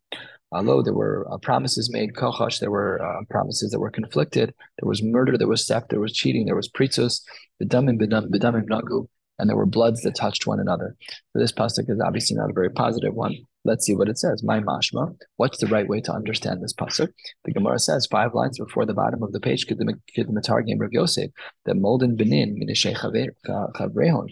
Although 0.52 0.82
there 0.82 0.94
were 0.94 1.28
uh, 1.32 1.38
promises 1.38 1.92
made, 1.92 2.14
kochash, 2.14 2.60
there 2.60 2.72
were 2.72 3.02
uh, 3.04 3.24
promises 3.30 3.70
that 3.72 3.80
were 3.80 3.92
conflicted. 3.92 4.54
There 4.80 4.88
was 4.88 5.04
murder, 5.04 5.38
there 5.38 5.48
was 5.48 5.68
theft, 5.68 5.90
there 5.90 6.00
was 6.00 6.14
cheating, 6.14 6.46
there 6.46 6.56
was 6.56 6.70
pritzus, 6.70 7.22
v'damim 7.62 8.00
v'damim 8.00 8.66
nagu, 8.66 9.08
and 9.38 9.50
there 9.50 9.58
were 9.58 9.66
bloods 9.66 10.02
that 10.02 10.16
touched 10.16 10.48
one 10.48 10.60
another. 10.60 10.96
So 11.34 11.40
this 11.40 11.52
pasuk 11.52 11.90
is 11.90 12.00
obviously 12.00 12.36
not 12.36 12.50
a 12.50 12.54
very 12.54 12.70
positive 12.72 13.14
one. 13.14 13.36
Let's 13.70 13.86
see 13.86 13.94
what 13.96 14.10
it 14.10 14.18
says. 14.18 14.42
My 14.42 14.60
mashma. 14.62 15.16
What's 15.38 15.60
the 15.60 15.68
right 15.68 15.88
way 15.88 16.02
to 16.02 16.12
understand 16.12 16.64
this 16.64 16.74
pasuk? 16.74 17.14
The 17.46 17.54
Gemara 17.54 17.78
says 17.78 18.08
five 18.08 18.34
lines 18.34 18.58
before 18.58 18.88
the 18.88 18.96
bottom 18.96 19.22
of 19.22 19.32
the 19.32 19.40
page. 19.40 19.68
Could 19.68 19.78
the 19.78 19.94
Matar 20.18 20.66
game 20.66 20.82
of 20.82 20.92
Yosef 20.92 21.30
that 21.66 21.76
Molden 21.76 22.18
Benin 22.18 22.58
chavrehon. 22.68 24.28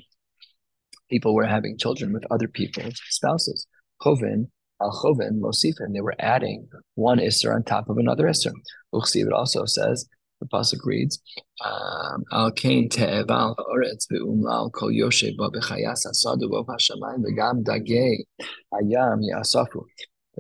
People 1.12 1.36
were 1.36 1.46
having 1.46 1.78
children 1.78 2.14
with 2.14 2.26
other 2.32 2.48
people's 2.48 3.00
spouses. 3.10 3.68
Chovin 4.02 4.50
al 4.82 4.92
chovin 4.92 5.40
and 5.82 5.96
They 5.96 6.02
were 6.02 6.16
adding 6.18 6.68
one 6.96 7.20
isser 7.20 7.54
on 7.54 7.62
top 7.62 7.90
of 7.90 8.00
another 8.00 8.26
isser. 8.26 8.54
Uchsiv 8.92 9.28
it 9.28 9.34
also 9.34 9.66
says 9.66 10.10
the 10.40 10.48
pasuk 10.48 10.86
reads, 10.86 11.20
um, 11.64 12.24
"Al 12.32 12.52
kain 12.52 12.90
te'eval 12.90 13.56
ha'oretz 13.58 14.08
ve'umlal 14.12 14.72
kol 14.72 14.90
yoshe 14.90 15.36
ba 15.38 15.50
b'chayas 15.50 16.06
asadu 16.06 16.50
bo 16.50 16.64
hashamayim 16.64 17.64
dagei 17.64 18.26
ayam 18.74 19.22
yasafu." 19.32 19.84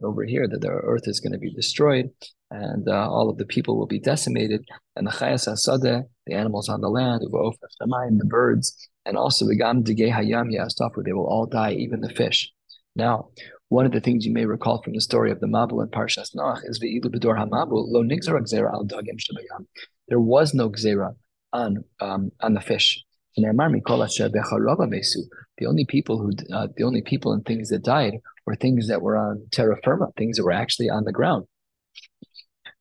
Over 0.03 0.25
here, 0.25 0.47
that 0.47 0.61
the 0.61 0.69
earth 0.69 1.07
is 1.07 1.19
going 1.19 1.33
to 1.33 1.39
be 1.39 1.51
destroyed, 1.51 2.11
and 2.51 2.87
uh, 2.87 3.09
all 3.09 3.29
of 3.29 3.37
the 3.37 3.45
people 3.45 3.77
will 3.77 3.87
be 3.87 3.99
decimated, 3.99 4.63
and 4.95 5.07
the 5.07 5.11
chayas 5.11 5.47
asadeh, 5.47 6.03
the 6.27 6.33
animals 6.35 6.69
on 6.69 6.81
the 6.81 6.89
land, 6.89 7.21
the 7.23 8.25
birds, 8.25 8.89
and 9.07 9.17
also 9.17 9.47
the 9.47 9.55
gam 9.55 9.83
dagei 9.83 10.11
hayam 10.11 10.53
yasafu, 10.53 11.03
they 11.03 11.13
will 11.13 11.25
all 11.25 11.47
die, 11.47 11.71
even 11.71 12.01
the 12.01 12.09
fish. 12.09 12.51
Now, 12.95 13.29
one 13.69 13.85
of 13.85 13.91
the 13.91 13.99
things 13.99 14.25
you 14.25 14.33
may 14.33 14.45
recall 14.45 14.81
from 14.81 14.93
the 14.93 15.01
story 15.01 15.31
of 15.31 15.39
the 15.39 15.47
Mabul 15.47 15.81
and 15.81 15.91
Parshas 15.91 16.33
Noach 16.35 16.61
is 16.63 16.79
Ve'ilu 16.79 17.05
Bedor 17.05 17.37
HaMabul 17.37 17.85
Lo 17.87 18.01
Nigzar 18.01 18.39
Gzera 18.39 18.71
Al 18.71 18.85
Dagim 18.85 19.17
Shabayam. 19.19 19.65
There 20.07 20.19
was 20.19 20.53
no 20.53 20.69
Gzera 20.69 21.15
on 21.51 21.83
um, 21.99 22.31
on 22.41 22.53
the 22.53 22.61
fish. 22.61 23.03
The 23.35 23.45
only 25.67 25.85
people 25.85 26.17
who 26.17 26.31
uh, 26.53 26.67
the 26.75 26.83
only 26.83 27.01
people 27.01 27.33
and 27.33 27.45
things 27.45 27.69
that 27.69 27.83
died 27.83 28.15
were 28.45 28.55
things 28.55 28.87
that 28.87 29.01
were 29.01 29.15
on 29.17 29.45
terra 29.51 29.77
firma, 29.83 30.07
things 30.17 30.37
that 30.37 30.43
were 30.43 30.51
actually 30.51 30.89
on 30.89 31.03
the 31.03 31.11
ground. 31.11 31.45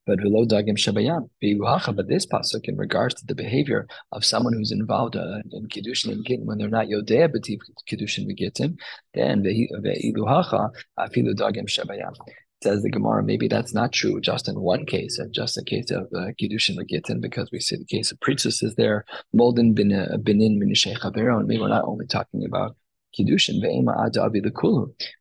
But 0.06 0.20
dagim 0.20 0.76
shabayam, 0.76 1.96
but 1.96 2.08
this 2.08 2.26
pasuk 2.26 2.68
in 2.68 2.76
regards 2.76 3.16
to 3.16 3.26
the 3.26 3.34
behavior 3.34 3.88
of 4.12 4.24
someone 4.24 4.52
who's 4.52 4.70
involved 4.70 5.16
uh, 5.16 5.40
in 5.50 5.66
kiddushin 5.66 6.12
and 6.12 6.24
gittin 6.24 6.46
when 6.46 6.58
they're 6.58 6.68
not 6.68 6.86
yodea 6.86 7.28
b'tiv 7.28 7.58
kiddushin 7.90 8.28
and 8.54 8.78
then 9.14 9.42
ve'iluhacha 9.42 10.70
afilu 10.96 11.34
dagim 11.34 11.66
shabayam. 11.66 12.14
Says 12.62 12.84
the 12.84 12.90
Gemara, 12.90 13.24
maybe 13.24 13.48
that's 13.48 13.74
not 13.74 13.92
true 13.92 14.20
just 14.20 14.48
in 14.48 14.60
one 14.60 14.86
case, 14.86 15.18
and 15.18 15.32
just 15.34 15.58
a 15.58 15.64
case 15.64 15.90
of 15.90 16.04
uh, 16.14 16.30
kiddushin 16.40 16.76
and 17.08 17.20
because 17.20 17.50
we 17.50 17.58
see 17.58 17.76
the 17.76 17.84
case 17.84 18.12
of 18.12 18.20
priestesses 18.20 18.76
there, 18.76 19.04
molden 19.34 19.74
bin 19.74 19.92
uh, 19.92 20.16
binin 20.22 20.56
min 20.56 20.72
and 20.72 21.46
maybe 21.48 21.60
we're 21.60 21.68
not 21.68 21.84
only 21.84 22.06
talking 22.06 22.44
about 22.44 22.76
kiddushin 23.18 23.60
ve'ema 23.60 24.06
ada 24.06 24.22
abi 24.22 24.40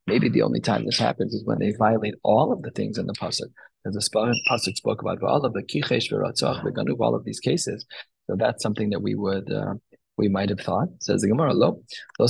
Maybe 0.06 0.30
the 0.30 0.44
only 0.44 0.60
time 0.60 0.86
this 0.86 1.00
happens 1.00 1.34
is 1.34 1.44
when 1.44 1.58
they 1.58 1.72
violate 1.72 2.14
all 2.24 2.54
of 2.54 2.62
the 2.62 2.70
things 2.70 3.00
in 3.00 3.08
the 3.08 3.14
pasuk 3.14 3.50
as 3.86 3.94
the 3.94 4.36
pasuk 4.50 4.76
spoke 4.76 5.02
about 5.02 5.24
all 5.24 5.46
of 5.46 5.54
the 5.54 5.64
kichesh 5.64 6.12
v'ratzach 6.12 6.64
v'ganuv, 6.64 7.00
all 7.00 7.16
of 7.16 7.24
these 7.24 7.40
cases. 7.40 7.86
So 8.28 8.36
that's 8.36 8.64
something 8.64 8.90
that 8.90 9.02
we 9.02 9.16
would 9.16 9.52
uh, 9.52 9.76
we 10.18 10.30
might 10.30 10.50
have 10.50 10.62
thought. 10.62 10.88
Says 11.00 11.22
the 11.22 11.28
Gemara, 11.28 11.54
lo, 11.54 11.82
lo 12.20 12.28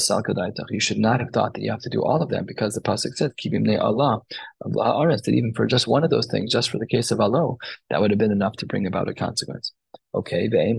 You 0.70 0.80
should 0.80 0.98
not 0.98 1.20
have 1.20 1.30
thought 1.32 1.54
that 1.54 1.62
you 1.62 1.72
have 1.72 1.82
to 1.82 1.90
do 1.90 2.04
all 2.04 2.22
of 2.22 2.30
them 2.30 2.46
because 2.46 2.74
the 2.74 2.82
pasuk 2.82 3.16
says 3.16 3.32
kibim 3.42 3.68
Allah 3.80 4.22
Allah 4.64 5.08
that 5.08 5.28
even 5.28 5.54
for 5.54 5.68
just 5.68 5.88
one 5.88 6.04
of 6.04 6.10
those 6.10 6.28
things, 6.28 6.52
just 6.52 6.70
for 6.70 6.78
the 6.78 6.88
case 6.88 7.12
of 7.12 7.20
alo, 7.20 7.58
that 7.90 8.02
would 8.02 8.12
have 8.12 8.18
been 8.18 8.32
enough 8.32 8.56
to 8.58 8.66
bring 8.66 8.88
about 8.88 9.10
a 9.10 9.14
consequence. 9.14 9.74
Okay, 10.14 10.48
maybe 10.48 10.78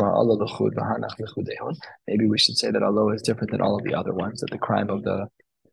we 2.27 2.39
should 2.39 2.57
say 2.57 2.71
that 2.71 2.83
Allah 2.83 3.15
is 3.15 3.23
different 3.23 3.51
than 3.51 3.61
all 3.61 3.77
of 3.77 3.85
the 3.85 3.95
other 3.95 4.15
ones. 4.15 4.41
That 4.41 4.51
the 4.51 4.59
crime 4.59 4.91
of 4.91 5.03
the 5.03 5.29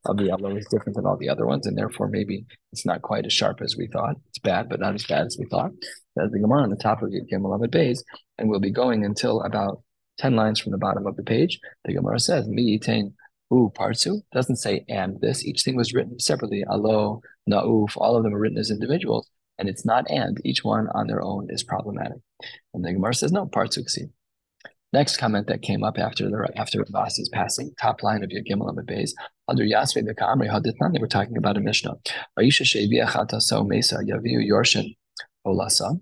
of 0.05 0.17
the 0.17 0.25
yellow 0.25 0.55
is 0.55 0.67
different 0.67 0.95
than 0.95 1.05
all 1.05 1.17
the 1.17 1.29
other 1.29 1.45
ones, 1.45 1.65
and 1.65 1.77
therefore 1.77 2.07
maybe 2.07 2.45
it's 2.72 2.86
not 2.86 3.01
quite 3.01 3.25
as 3.25 3.33
sharp 3.33 3.62
as 3.62 3.77
we 3.77 3.88
thought. 3.88 4.15
It's 4.29 4.39
bad, 4.39 4.69
but 4.69 4.79
not 4.79 4.95
as 4.95 5.05
bad 5.05 5.25
as 5.25 5.38
we 5.39 5.45
thought. 5.45 5.72
That's 6.15 6.31
the 6.31 6.39
Gemara 6.39 6.63
on 6.63 6.69
the 6.69 6.75
top 6.75 7.01
of 7.01 7.10
Yud 7.10 7.29
Gimel 7.31 7.57
Beis, 7.67 8.03
and 8.38 8.50
we'll 8.50 8.60
be 8.60 8.72
going 8.72 9.05
until 9.05 9.41
about 9.41 9.81
ten 10.17 10.36
lines 10.36 10.60
from 10.60 10.72
the 10.72 10.77
bottom 10.77 11.07
of 11.07 11.15
the 11.15 11.24
page. 11.24 11.60
The 11.86 11.93
Gemara 11.93 12.19
says, 12.19 12.48
"Mi 12.48 12.77
yitain 12.77 13.13
u 13.51 13.72
partsu." 13.75 14.22
Doesn't 14.31 14.57
say 14.57 14.86
and 14.89 15.19
this. 15.22 15.45
Each 15.45 15.63
thing 15.63 15.75
was 15.75 15.93
written 15.93 16.19
separately. 16.19 16.63
Alo, 16.69 17.22
nauf. 17.50 17.93
All 17.98 18.15
of 18.17 18.24
them 18.24 18.36
are 18.36 18.39
written 18.39 18.57
as 18.57 18.72
individuals, 18.72 19.29
and 19.57 19.69
it's 19.69 19.86
not 19.86 20.10
and. 20.10 20.39
Each 20.43 20.63
one 20.63 20.88
on 20.93 21.07
their 21.07 21.24
own 21.24 21.48
is 21.50 21.63
problematic. 21.63 22.17
And 22.74 22.83
the 22.83 22.93
Gemara 22.93 23.15
says, 23.15 23.31
"No, 23.31 23.45
partsuksi." 23.45 24.12
Next 24.93 25.17
comment 25.17 25.48
that 25.48 25.63
came 25.63 25.83
up 25.83 25.98
after 25.98 26.29
the 26.29 26.51
after 26.55 26.83
Ravasi's 26.83 27.29
passing, 27.29 27.74
top 27.81 28.03
line 28.03 28.24
of 28.24 28.29
your 28.29 28.43
Gimel 28.43 28.72
Amud 28.72 28.86
Beis, 28.86 29.13
under 29.47 29.63
Yasve 29.63 30.05
the 30.05 30.13
Kamri 30.15 30.47
Haditnan, 30.47 30.93
they 30.93 31.00
were 31.00 31.07
talking 31.07 31.38
about 31.38 31.57
a 31.57 31.59
Mishnah. 31.59 31.95
Aisha 32.39 32.63
Shevi 32.63 33.03
Achata 33.05 33.41
So 33.41 33.63
Mesa 33.63 33.97
Yaviu 33.97 34.47
Yorshin 34.47 34.95
Olasa. 35.45 36.00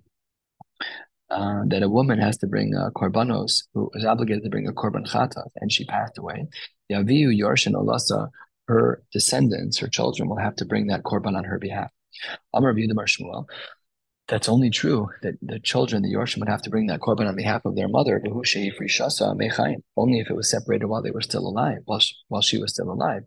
Uh, 1.30 1.62
that 1.68 1.82
a 1.82 1.88
woman 1.88 2.20
has 2.20 2.38
to 2.38 2.46
bring 2.46 2.76
uh, 2.76 2.90
korbanos, 2.90 3.64
who 3.74 3.90
is 3.94 4.04
obligated 4.04 4.44
to 4.44 4.50
bring 4.50 4.68
a 4.68 4.74
korban 4.74 5.10
chata, 5.10 5.46
and 5.56 5.72
she 5.72 5.86
passed 5.86 6.18
away. 6.18 6.46
Yaviu 6.92 7.30
Yorshin 7.30 7.72
Olasa, 7.72 8.30
her 8.68 9.02
descendants, 9.14 9.78
her 9.80 9.88
children, 9.88 10.28
will 10.28 10.38
have 10.38 10.58
to 10.58 10.66
bring 10.66 10.88
that 10.88 11.04
korban 11.04 11.38
on 11.38 11.46
her 11.46 11.58
behalf. 11.58 11.90
Amar 12.54 12.74
Shmuel, 12.74 13.46
that's 14.32 14.48
only 14.48 14.70
true 14.70 15.10
that 15.24 15.34
the 15.42 15.60
children, 15.60 16.02
the 16.02 16.14
Yorshim, 16.14 16.40
would 16.40 16.48
have 16.48 16.62
to 16.62 16.70
bring 16.70 16.88
that 16.88 17.02
korban 17.02 17.28
on 17.28 17.36
behalf 17.36 17.66
of 17.66 17.76
their 17.76 17.90
mother, 17.90 18.24
only 19.98 20.20
if 20.20 20.30
it 20.30 20.36
was 20.36 20.50
separated 20.50 20.86
while 20.86 21.02
they 21.02 21.12
were 21.12 21.20
still 21.20 21.46
alive, 21.46 21.80
while 21.84 22.00
she, 22.00 22.16
while 22.30 22.42
she 22.42 22.58
was 22.58 22.72
still 22.72 22.90
alive. 22.90 23.24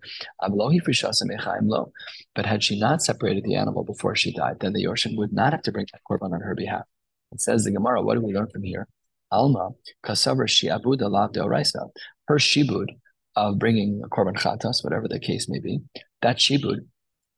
But 2.34 2.46
had 2.46 2.64
she 2.64 2.80
not 2.80 3.02
separated 3.02 3.44
the 3.44 3.54
animal 3.54 3.84
before 3.84 4.16
she 4.16 4.32
died, 4.32 4.61
then 4.61 4.73
the 4.73 4.82
Yorshim 4.82 5.18
would 5.18 5.30
not 5.30 5.52
have 5.52 5.61
to 5.64 5.73
bring 5.73 5.87
that 5.92 6.00
korban 6.11 6.32
on 6.32 6.40
her 6.40 6.54
behalf. 6.54 6.84
It 7.32 7.42
says 7.42 7.64
the 7.64 7.73
Gemara, 7.73 8.00
what 8.00 8.14
do 8.14 8.23
we 8.23 8.32
learn 8.32 8.49
from 8.49 8.62
here? 8.62 8.88
Alma, 9.30 9.73
kasavar 10.02 10.49
shi'abud 10.49 11.02
alav 11.02 11.34
deoraisa. 11.34 11.90
Her 12.28 12.37
shibud 12.37 12.88
of 13.37 13.58
bringing 13.58 14.00
a 14.02 14.08
korban 14.08 14.38
chatas, 14.38 14.82
whatever 14.82 15.06
the 15.06 15.20
case 15.20 15.50
may 15.50 15.58
be, 15.58 15.80
that 16.23 16.38
shibud 16.38 16.87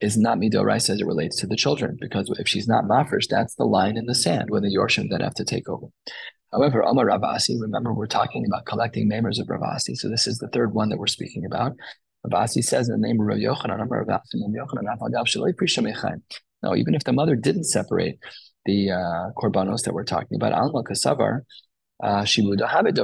is 0.00 0.16
not 0.16 0.38
midorais 0.38 0.90
as 0.90 1.00
it 1.00 1.06
relates 1.06 1.36
to 1.40 1.46
the 1.46 1.56
children, 1.56 1.96
because 2.00 2.32
if 2.38 2.46
she's 2.46 2.68
not 2.68 2.84
mafresh, 2.84 3.28
that's 3.28 3.54
the 3.54 3.64
line 3.64 3.96
in 3.96 4.06
the 4.06 4.14
sand 4.14 4.50
when 4.50 4.62
the 4.62 4.74
Yorshim 4.74 5.08
then 5.10 5.20
have 5.20 5.34
to 5.34 5.44
take 5.44 5.68
over. 5.68 5.86
However, 6.52 6.80
Amar 6.80 7.06
Ravasi, 7.06 7.60
remember 7.60 7.92
we're 7.92 8.06
talking 8.06 8.44
about 8.46 8.66
collecting 8.66 9.08
members 9.08 9.38
of 9.38 9.48
Ravasi, 9.48 9.96
so 9.96 10.08
this 10.08 10.26
is 10.26 10.38
the 10.38 10.48
third 10.48 10.74
one 10.74 10.90
that 10.90 10.98
we're 10.98 11.06
speaking 11.06 11.44
about. 11.44 11.72
Ravasi 12.26 12.62
says 12.62 12.88
in 12.88 13.00
the 13.00 13.06
name 13.06 13.20
of 13.20 13.26
Rav 13.26 13.38
Yochanan, 13.38 13.82
Amar 13.82 14.06
Yochanan, 14.06 16.22
no, 16.62 16.74
even 16.74 16.94
if 16.94 17.04
the 17.04 17.12
mother 17.12 17.36
didn't 17.36 17.64
separate 17.64 18.18
the 18.64 18.90
uh, 18.90 19.30
korbanos 19.36 19.82
that 19.82 19.94
we're 19.94 20.04
talking 20.04 20.36
about, 20.36 20.52
Alma 20.52 20.82
Kasavar, 20.82 21.40
uh, 22.02 22.24
have 22.66 22.86
it 22.86 22.94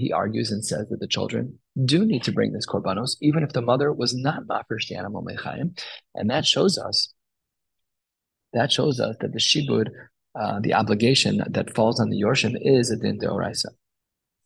he 0.00 0.12
argues 0.12 0.50
and 0.50 0.64
says 0.64 0.88
that 0.88 1.00
the 1.00 1.06
children 1.06 1.58
do 1.84 2.04
need 2.04 2.22
to 2.24 2.32
bring 2.32 2.52
this 2.52 2.66
korbanos, 2.66 3.16
even 3.20 3.42
if 3.42 3.52
the 3.52 3.62
mother 3.62 3.92
was 3.92 4.14
not 4.14 4.46
mafresh 4.46 4.88
the 4.88 4.96
animal 4.96 5.22
mechayim, 5.22 5.78
and 6.14 6.30
that 6.30 6.44
shows 6.46 6.78
us 6.78 7.12
that 8.52 8.72
shows 8.72 9.00
us 9.00 9.16
that 9.20 9.32
the 9.32 9.38
shibud, 9.38 9.88
uh, 10.38 10.60
the 10.60 10.74
obligation 10.74 11.42
that 11.48 11.74
falls 11.74 12.00
on 12.00 12.10
the 12.10 12.20
yorshim, 12.20 12.56
is 12.60 12.90
a 12.90 12.96
din 12.96 13.18
deoraisa. 13.18 13.66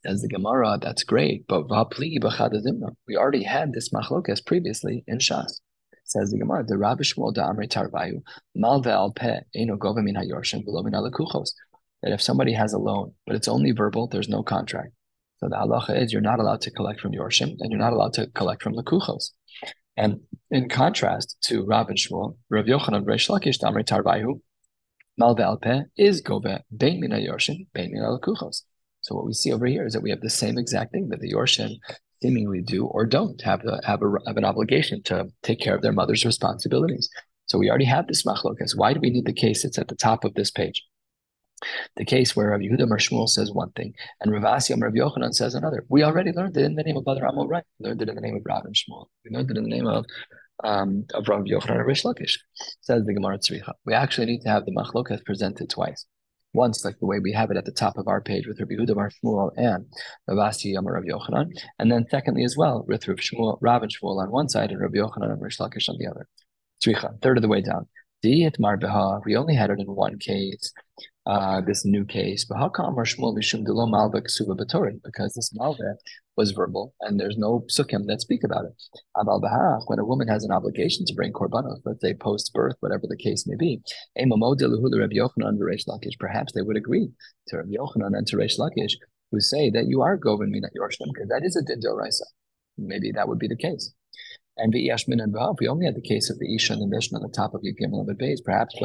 As 0.04 0.20
the 0.20 0.28
Gemara, 0.28 0.78
that's 0.80 1.02
great, 1.02 1.46
but 1.46 1.66
we 1.70 3.16
already 3.16 3.42
had 3.42 3.72
this 3.72 3.88
machlokas 3.88 4.44
previously 4.44 5.02
in 5.06 5.16
Shas. 5.16 5.60
Says 6.04 6.30
the 6.30 6.38
Gemara, 6.38 6.62
the 6.64 6.76
Rabbi 6.76 7.02
Shmuel 7.02 7.32
da 7.32 7.48
Amre 7.48 7.66
Tarvayu, 7.66 8.22
mal 8.54 8.82
ve'al 8.82 9.16
pe 9.16 9.40
eno 9.54 9.76
gova 9.76 10.02
min 10.02 10.16
hayorshim 10.16 10.66
v'lo 10.66 10.84
min 10.84 10.92
That 10.92 12.12
if 12.12 12.20
somebody 12.20 12.52
has 12.52 12.74
a 12.74 12.78
loan, 12.78 13.14
but 13.26 13.34
it's 13.34 13.48
only 13.48 13.70
verbal, 13.70 14.06
there's 14.08 14.28
no 14.28 14.42
contract. 14.42 14.92
So 15.38 15.48
the 15.48 15.56
halacha 15.56 16.00
is 16.00 16.12
you're 16.12 16.22
not 16.22 16.40
allowed 16.40 16.60
to 16.62 16.70
collect 16.70 17.00
from 17.00 17.12
Yorshim 17.12 17.56
and 17.58 17.70
you're 17.70 17.80
not 17.80 17.92
allowed 17.92 18.14
to 18.14 18.26
collect 18.28 18.62
from 18.62 18.74
Lakuchos. 18.74 19.30
And 19.96 20.20
in 20.50 20.68
contrast 20.68 21.36
to 21.44 21.64
Rav 21.64 21.88
and 21.88 21.98
Shmuel, 21.98 22.36
Rav 22.50 22.66
Yochanan 22.66 23.04
Reish 23.04 23.28
Lakish 23.28 23.60
Damri 23.60 23.84
Tarvayu, 23.84 24.40
Malvalpe 25.20 25.84
is 25.96 26.20
Gove 26.20 26.44
Bein 26.76 27.00
Mina 27.00 27.18
Yorshim, 27.18 27.66
Bein 27.72 27.92
Mina 27.92 28.18
Lakuchos. 28.18 28.62
So 29.02 29.14
what 29.14 29.26
we 29.26 29.32
see 29.32 29.52
over 29.52 29.66
here 29.66 29.86
is 29.86 29.92
that 29.92 30.02
we 30.02 30.10
have 30.10 30.20
the 30.20 30.30
same 30.30 30.58
exact 30.58 30.92
thing 30.92 31.08
that 31.10 31.20
the 31.20 31.32
Yorshim 31.32 31.76
seemingly 32.22 32.62
do 32.62 32.86
or 32.86 33.04
don't 33.04 33.40
have, 33.42 33.62
the, 33.62 33.80
have, 33.84 34.00
a, 34.02 34.06
have 34.26 34.36
an 34.36 34.44
obligation 34.44 35.02
to 35.04 35.26
take 35.42 35.60
care 35.60 35.74
of 35.74 35.82
their 35.82 35.92
mother's 35.92 36.24
responsibilities. 36.24 37.08
So 37.46 37.58
we 37.58 37.68
already 37.68 37.84
have 37.84 38.06
this 38.06 38.24
machlokas. 38.24 38.76
Why 38.76 38.94
do 38.94 39.00
we 39.00 39.10
need 39.10 39.26
the 39.26 39.32
case 39.34 39.62
that's 39.62 39.78
at 39.78 39.88
the 39.88 39.94
top 39.94 40.24
of 40.24 40.34
this 40.34 40.50
page? 40.50 40.82
The 41.97 42.04
case 42.04 42.35
where 42.35 42.50
Rav 42.50 42.61
Yehuda 42.61 42.87
Shmuel 42.87 43.28
says 43.28 43.52
one 43.52 43.71
thing 43.73 43.94
and 44.21 44.33
Rav 44.33 44.42
Asiyam 44.42 44.83
Rav 44.83 44.92
Yochanan 44.92 45.35
says 45.35 45.54
another. 45.54 45.85
We 45.88 46.02
already 46.02 46.33
learned 46.33 46.56
it 46.56 46.64
in 46.64 46.75
the 46.75 46.83
name 46.83 46.97
of 46.97 47.04
Badr 47.04 47.25
Amol 47.25 47.49
right. 47.49 47.64
We 47.78 47.88
learned 47.88 48.02
it 48.02 48.09
in 48.09 48.14
the 48.14 48.21
name 48.21 48.37
of 48.37 48.42
Rav 48.44 48.64
and 48.64 48.75
Shmuel. 48.75 49.06
We 49.25 49.37
learned 49.37 49.50
it 49.50 49.56
in 49.56 49.64
the 49.64 49.71
name 49.71 49.87
of 49.87 50.04
um, 50.62 51.04
of 51.14 51.28
Rav 51.28 51.42
Yochanan 51.42 51.80
and 51.80 51.88
Reish 51.88 52.04
Lakish. 52.04 52.38
Says 52.80 53.04
the 53.04 53.14
Gemara 53.14 53.38
Tzricha. 53.38 53.73
We 53.85 53.94
actually 53.94 54.26
need 54.26 54.42
to 54.42 54.49
have 54.49 54.64
the 54.64 54.73
machlokas 54.73 55.25
presented 55.25 55.71
twice. 55.71 56.06
Once, 56.52 56.85
like 56.85 56.97
the 57.00 57.06
way 57.06 57.18
we 57.18 57.33
have 57.33 57.50
it 57.50 57.56
at 57.56 57.64
the 57.64 57.73
top 57.73 57.99
of 57.99 58.06
our 58.06 58.21
page 58.21 58.47
with 58.47 58.61
Rav 58.61 58.68
Yehuda 58.68 58.94
Bar 58.94 59.11
Shmuel 59.11 59.50
and 59.56 59.87
Rav 60.28 60.52
Asiyam 60.52 60.85
Rav 60.85 61.02
Yochanan, 61.02 61.50
and 61.78 61.90
then 61.90 62.06
secondly 62.11 62.44
as 62.44 62.56
well 62.56 62.85
with 62.87 63.09
Rav 63.09 63.18
Shmuel, 63.18 63.59
Rav 63.61 63.83
and 63.83 63.92
Shmuel 63.92 64.23
on 64.23 64.30
one 64.30 64.49
side 64.49 64.71
and 64.71 64.80
Rav 64.80 64.92
Yochanan 64.92 65.33
and 65.33 65.42
Reish 65.42 65.59
Lakish 65.59 65.88
on 65.88 65.97
the 65.99 66.06
other. 66.06 66.28
Tzricha, 66.85 67.21
third 67.23 67.38
of 67.38 67.42
the 67.42 67.49
way 67.49 67.61
down. 67.61 67.88
We 68.23 69.37
only 69.37 69.54
had 69.54 69.71
it 69.71 69.80
in 69.80 69.87
one 69.87 70.18
case 70.18 70.73
uh, 71.26 71.60
this 71.60 71.84
new 71.84 72.04
case. 72.04 72.44
But 72.44 72.58
how 72.58 72.68
come 72.68 72.94
Shmuel 72.96 73.36
Mishum 73.36 73.64
Delo 73.64 73.86
Malva 73.86 74.20
Ksuva 74.20 74.56
Batorin? 74.58 75.00
Because 75.04 75.34
this 75.34 75.50
Malva 75.54 75.96
was 76.36 76.50
verbal 76.50 76.94
and 77.00 77.18
there's 77.18 77.38
no 77.38 77.64
psukim 77.70 78.06
that 78.06 78.20
speak 78.20 78.42
about 78.44 78.64
it. 78.64 78.72
Aval 79.16 79.40
Bahach, 79.40 79.82
when 79.86 79.98
a 79.98 80.04
woman 80.04 80.28
has 80.28 80.44
an 80.44 80.50
obligation 80.50 81.06
to 81.06 81.14
bring 81.14 81.32
korbanos, 81.32 81.80
let's 81.84 82.00
say 82.00 82.12
post 82.14 82.52
birth, 82.52 82.76
whatever 82.80 83.04
the 83.08 83.16
case 83.16 83.46
may 83.46 83.56
be, 83.56 83.80
perhaps 86.18 86.52
they 86.52 86.62
would 86.62 86.76
agree 86.76 87.08
to 87.48 87.56
Rabbi 87.56 87.70
Yochanan 87.70 88.16
and 88.18 88.26
to 88.26 88.36
Reish 88.36 88.58
Lakish 88.58 88.94
who 89.34 89.40
say 89.40 89.70
that 89.70 89.86
you 89.88 90.00
are 90.02 90.16
Govin 90.16 90.50
Mina 90.50 90.68
Yorshim, 90.78 91.10
because 91.12 91.28
that 91.28 91.42
is 91.44 91.56
a 91.56 91.62
Dindo 91.62 91.96
Raisa. 91.96 92.24
Maybe 92.78 93.10
that 93.12 93.28
would 93.28 93.38
be 93.38 93.48
the 93.48 93.56
case. 93.56 93.92
And 94.56 94.73
the 94.73 94.88
Yashmin 94.88 95.20
and 95.23 95.34
Vav, 95.34 95.56
we 95.61 95.66
only 95.66 95.87
had 95.87 95.96
the 95.96 96.00
case 96.00 96.30
of 96.30 96.38
the 96.38 96.54
Isha 96.54 96.75
and 96.75 96.82
the 96.82 96.87
Mishnah 96.87 97.18
on 97.18 97.23
the 97.23 97.28
top 97.28 97.54
of 97.54 97.62
Yigim 97.62 97.92
and 97.92 98.06
the 98.06 98.14
base. 98.14 98.40
Perhaps 98.40 98.76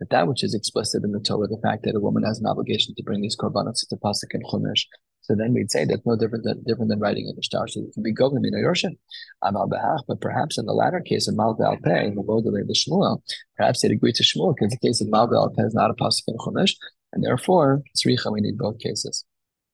that 0.00 0.10
that 0.10 0.26
which 0.26 0.42
is 0.42 0.54
explicit 0.54 1.04
in 1.04 1.12
the 1.12 1.20
Torah, 1.20 1.46
the 1.46 1.60
fact 1.62 1.84
that 1.84 1.94
a 1.94 2.00
woman 2.00 2.24
has 2.24 2.40
an 2.40 2.46
obligation 2.46 2.94
to 2.94 3.02
bring 3.02 3.20
these 3.20 3.36
korbanos 3.36 3.86
to 3.88 3.96
pasuk 3.96 4.32
and 4.32 4.44
chumash. 4.44 4.86
So 5.20 5.34
then 5.34 5.54
we'd 5.54 5.70
say 5.70 5.84
that's 5.84 6.04
no 6.04 6.16
different 6.16 6.44
than 6.44 6.62
different 6.64 6.90
than 6.90 6.98
writing 6.98 7.26
in 7.28 7.36
the 7.36 7.42
star. 7.42 7.68
So 7.68 7.80
it 7.80 7.94
can 7.94 8.02
be 8.02 8.12
governed 8.12 8.44
in 8.44 8.54
a 8.54 8.58
yorshin, 8.58 8.98
amal 9.42 9.68
behach. 9.68 10.00
But 10.06 10.20
perhaps 10.20 10.58
in 10.58 10.66
the 10.66 10.74
latter 10.74 11.00
case 11.00 11.28
of 11.28 11.36
mal 11.36 11.56
al 11.64 11.78
peh 11.82 12.04
in 12.04 12.14
the 12.14 12.22
model 12.22 12.48
of 12.48 12.66
the 12.66 12.74
Shmuel, 12.74 13.22
perhaps 13.56 13.80
they'd 13.80 13.92
agree 13.92 14.12
to 14.12 14.22
Shmuel 14.22 14.54
because 14.54 14.72
the 14.72 14.86
case 14.86 15.00
of 15.00 15.08
mal 15.08 15.32
al 15.34 15.50
peh 15.50 15.64
is 15.64 15.74
not 15.74 15.90
a 15.90 15.94
pasuk 15.94 16.24
and 16.26 16.38
chumash, 16.38 16.74
and 17.12 17.24
therefore 17.24 17.82
tzricha 17.96 18.32
we 18.32 18.40
need 18.40 18.58
both 18.58 18.78
cases. 18.78 19.24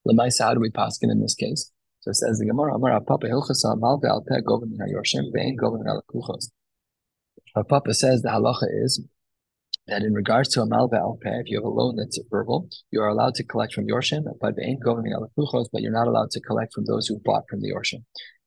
Lemaisa, 0.06 0.42
how 0.42 0.54
do 0.54 0.60
we 0.60 0.70
paskin 0.70 1.10
in 1.10 1.20
this 1.20 1.34
case? 1.34 1.72
So 2.00 2.10
it 2.10 2.16
says 2.16 2.38
the 2.38 2.46
Gemara, 2.46 2.74
Amar 2.74 3.00
Papa 3.00 3.26
Hilchasa 3.26 3.78
Malve 3.78 4.04
Al 4.08 4.24
Peh 4.26 4.40
Govin 4.46 4.70
Min 4.70 4.88
HaYorshim 4.88 5.32
Ve'en 5.34 5.56
Govin 5.56 5.86
Al 5.86 6.02
Kuchos. 6.12 6.50
Papa 7.68 7.94
says 7.94 8.22
the 8.22 8.28
halacha 8.28 8.66
is 8.84 9.02
that 9.86 10.02
in 10.02 10.14
regards 10.14 10.48
to 10.50 10.62
a 10.62 10.66
malva 10.66 10.96
alpeh, 10.96 11.40
if 11.40 11.46
you 11.46 11.56
have 11.56 11.64
a 11.64 11.68
loan 11.68 11.96
that's 11.96 12.18
verbal, 12.30 12.68
you 12.90 13.00
are 13.00 13.08
allowed 13.08 13.34
to 13.34 13.44
collect 13.44 13.74
from 13.74 13.86
Yorshim, 13.86 14.22
but 14.40 14.54
but 14.54 15.82
you're 15.82 15.92
not 15.92 16.06
allowed 16.06 16.30
to 16.30 16.40
collect 16.40 16.72
from 16.72 16.84
those 16.86 17.06
who 17.08 17.18
bought 17.24 17.44
from 17.48 17.60
the 17.60 17.72
Yorshim. 17.72 18.04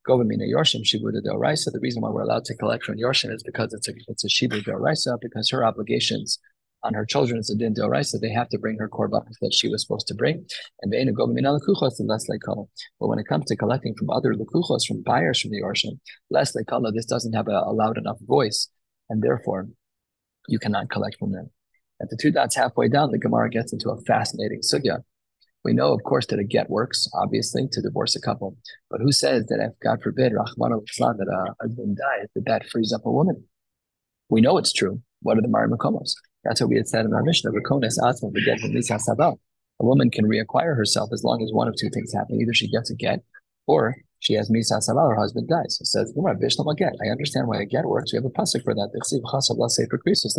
Govamina 0.07 0.49
Yorshim 0.49 0.81
Shibuda 0.83 1.21
Raisa. 1.37 1.71
The 1.71 1.79
reason 1.79 2.01
why 2.01 2.09
we're 2.09 2.21
allowed 2.21 2.45
to 2.45 2.55
collect 2.55 2.83
from 2.83 2.97
Yorshim 2.97 3.33
is 3.33 3.43
because 3.43 3.73
it's 3.73 3.87
a 3.87 3.93
it's 4.07 4.23
a 4.23 4.27
Shibuda 4.27 4.79
Raisa, 4.79 5.17
because 5.21 5.49
her 5.49 5.65
obligations 5.65 6.39
on 6.83 6.93
her 6.93 7.05
children 7.05 7.39
is 7.39 7.49
a 7.49 7.55
din 7.55 7.73
Raisa. 7.73 8.17
They 8.17 8.31
have 8.31 8.49
to 8.49 8.59
bring 8.59 8.77
her 8.77 8.89
korbanos 8.89 9.37
that 9.41 9.53
she 9.53 9.69
was 9.69 9.81
supposed 9.81 10.07
to 10.07 10.15
bring. 10.15 10.45
And. 10.81 10.93
But 11.15 13.07
when 13.07 13.19
it 13.19 13.27
comes 13.27 13.45
to 13.45 13.55
collecting 13.55 13.95
from 13.95 14.09
other 14.09 14.33
Lakuchos, 14.33 14.85
from 14.85 15.01
buyers 15.01 15.41
from 15.41 15.51
the 15.51 15.61
Yorshim, 15.61 15.99
less 16.29 16.55
Lekala, 16.55 16.87
oh, 16.87 16.91
this 16.93 17.05
doesn't 17.05 17.33
have 17.33 17.47
a, 17.47 17.63
a 17.65 17.73
loud 17.73 17.97
enough 17.97 18.17
voice. 18.21 18.67
And 19.09 19.21
therefore, 19.21 19.67
you 20.47 20.59
cannot 20.59 20.89
collect 20.89 21.17
from 21.19 21.31
them. 21.31 21.49
At 22.01 22.09
the 22.09 22.17
two 22.19 22.31
dots 22.31 22.55
halfway 22.55 22.89
down, 22.89 23.11
the 23.11 23.19
Gemara 23.19 23.49
gets 23.49 23.71
into 23.71 23.89
a 23.89 24.01
fascinating 24.01 24.61
sugya. 24.61 25.03
We 25.63 25.73
know, 25.73 25.93
of 25.93 26.03
course, 26.03 26.25
that 26.27 26.39
a 26.39 26.43
get 26.43 26.69
works, 26.69 27.07
obviously, 27.13 27.67
to 27.71 27.81
divorce 27.81 28.15
a 28.15 28.21
couple. 28.21 28.57
But 28.89 28.99
who 28.99 29.13
says 29.13 29.45
that 29.45 29.59
if, 29.61 29.71
God 29.81 30.01
forbid, 30.03 30.33
Rahman 30.33 30.73
al 30.73 30.81
that 30.81 31.27
a 31.31 31.63
husband 31.63 31.97
dies, 31.97 32.27
that 32.35 32.45
that 32.45 32.69
frees 32.69 32.91
up 32.91 33.05
a 33.05 33.11
woman? 33.11 33.45
We 34.29 34.41
know 34.41 34.57
it's 34.57 34.73
true. 34.73 35.01
What 35.21 35.37
are 35.37 35.41
the 35.41 35.47
Mari 35.47 35.69
Makomos? 35.69 36.15
That's 36.43 36.61
what 36.61 36.69
we 36.69 36.77
had 36.77 36.87
said 36.87 37.05
in 37.05 37.13
our 37.13 37.23
Mishnah. 37.23 37.51
A 39.79 39.85
woman 39.85 40.11
can 40.11 40.25
reacquire 40.25 40.75
herself 40.75 41.09
as 41.13 41.23
long 41.23 41.41
as 41.41 41.51
one 41.51 41.67
of 41.67 41.75
two 41.75 41.89
things 41.89 42.13
happen. 42.13 42.39
Either 42.39 42.53
she 42.53 42.69
gets 42.69 42.91
a 42.91 42.95
get, 42.95 43.23
or 43.65 43.95
she 44.19 44.33
has 44.35 44.49
Misa 44.49 44.81
Saval, 44.81 45.09
her 45.09 45.15
husband 45.15 45.49
dies. 45.49 45.77
It 45.81 45.87
says, 45.87 46.13
get. 46.77 46.93
I 47.03 47.09
understand 47.09 47.47
why 47.47 47.61
a 47.61 47.65
get 47.65 47.85
works. 47.85 48.13
We 48.13 48.17
have 48.17 48.25
a 48.25 48.29
pasuk 48.29 48.63
for 48.63 48.73
that. 48.73 48.91
The 48.93 48.99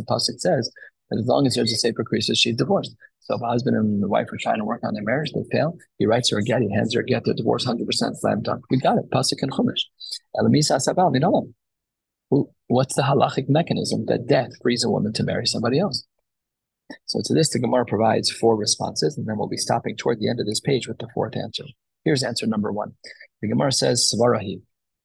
pasuk 0.02 0.40
says 0.40 0.70
that 1.10 1.18
as 1.18 1.26
long 1.26 1.46
as 1.46 1.54
there's 1.54 1.72
a 1.72 1.76
Sefer 1.76 2.04
Krisis, 2.04 2.36
she's 2.36 2.56
divorced. 2.56 2.96
So 3.20 3.34
if 3.34 3.42
a 3.42 3.46
husband 3.46 3.76
and 3.76 4.02
the 4.02 4.08
wife 4.08 4.32
are 4.32 4.38
trying 4.40 4.58
to 4.58 4.64
work 4.64 4.80
on 4.84 4.94
their 4.94 5.02
marriage, 5.02 5.32
they 5.32 5.44
fail, 5.52 5.76
he 5.98 6.06
writes 6.06 6.30
her 6.30 6.38
a 6.38 6.42
get, 6.42 6.62
he 6.62 6.72
hands 6.72 6.94
her 6.94 7.00
a 7.00 7.04
get, 7.04 7.24
they're 7.24 7.34
divorced 7.34 7.66
100% 7.66 8.16
slam 8.16 8.42
dunk. 8.42 8.64
We 8.70 8.78
got 8.78 8.98
it. 8.98 9.10
Pasuk 9.10 9.42
and 9.42 9.52
Chumash. 9.52 9.84
What's 12.68 12.94
the 12.94 13.02
halachic 13.02 13.48
mechanism 13.48 14.06
that 14.06 14.26
death 14.26 14.50
frees 14.62 14.84
a 14.84 14.90
woman 14.90 15.12
to 15.14 15.22
marry 15.22 15.46
somebody 15.46 15.78
else? 15.78 16.04
So 17.06 17.20
to 17.24 17.34
this, 17.34 17.50
the 17.50 17.58
Gemara 17.58 17.84
provides 17.86 18.30
four 18.30 18.56
responses, 18.56 19.16
and 19.16 19.26
then 19.26 19.38
we'll 19.38 19.48
be 19.48 19.56
stopping 19.56 19.96
toward 19.96 20.18
the 20.18 20.28
end 20.28 20.40
of 20.40 20.46
this 20.46 20.60
page 20.60 20.88
with 20.88 20.98
the 20.98 21.08
fourth 21.14 21.36
answer. 21.36 21.64
Here's 22.04 22.22
answer 22.22 22.46
number 22.46 22.72
one. 22.72 22.92
The 23.40 23.48
Gemara 23.48 23.72
says, 23.72 24.12
Svarahi. 24.12 24.60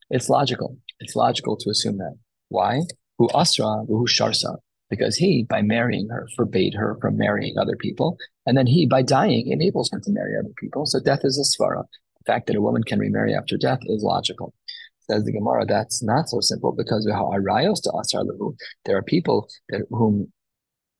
It's 0.10 0.30
logical. 0.30 0.78
It's 1.00 1.16
logical 1.16 1.56
to 1.58 1.70
assume 1.70 1.98
that. 1.98 2.16
Why? 2.50 2.82
Who 3.18 3.30
asra, 3.34 3.84
who 3.88 4.08
sharsa. 4.08 4.58
Because 4.90 5.16
he, 5.16 5.46
by 5.48 5.62
marrying 5.62 6.10
her, 6.10 6.28
forbade 6.36 6.74
her 6.74 6.98
from 7.00 7.18
marrying 7.18 7.56
other 7.58 7.76
people. 7.76 8.18
And 8.46 8.58
then 8.58 8.66
he, 8.66 8.88
by 8.88 9.04
dying, 9.04 9.48
enables 9.52 9.90
her 9.92 10.00
to 10.00 10.12
marry 10.12 10.34
other 10.38 10.54
people. 10.58 10.86
So 10.86 11.00
death 11.00 11.22
is 11.24 11.38
a 11.38 11.46
svara. 11.46 11.84
The 12.20 12.34
fact 12.34 12.48
that 12.48 12.56
a 12.56 12.62
woman 12.62 12.84
can 12.84 13.00
remarry 13.00 13.36
after 13.36 13.56
death 13.56 13.80
is 13.84 14.04
logical. 14.04 14.54
Says 15.10 15.24
the 15.26 15.32
Gemara, 15.32 15.66
that's 15.66 16.04
not 16.04 16.30
so 16.30 16.40
simple 16.40 16.72
because 16.72 17.10
how 17.12 17.32
arayos 17.34 17.82
to 17.84 17.92
asar 18.00 18.24
lehu. 18.24 18.56
There 18.86 18.98
are 18.98 19.04
people 19.04 19.50
that 19.70 19.82
whom 19.90 20.32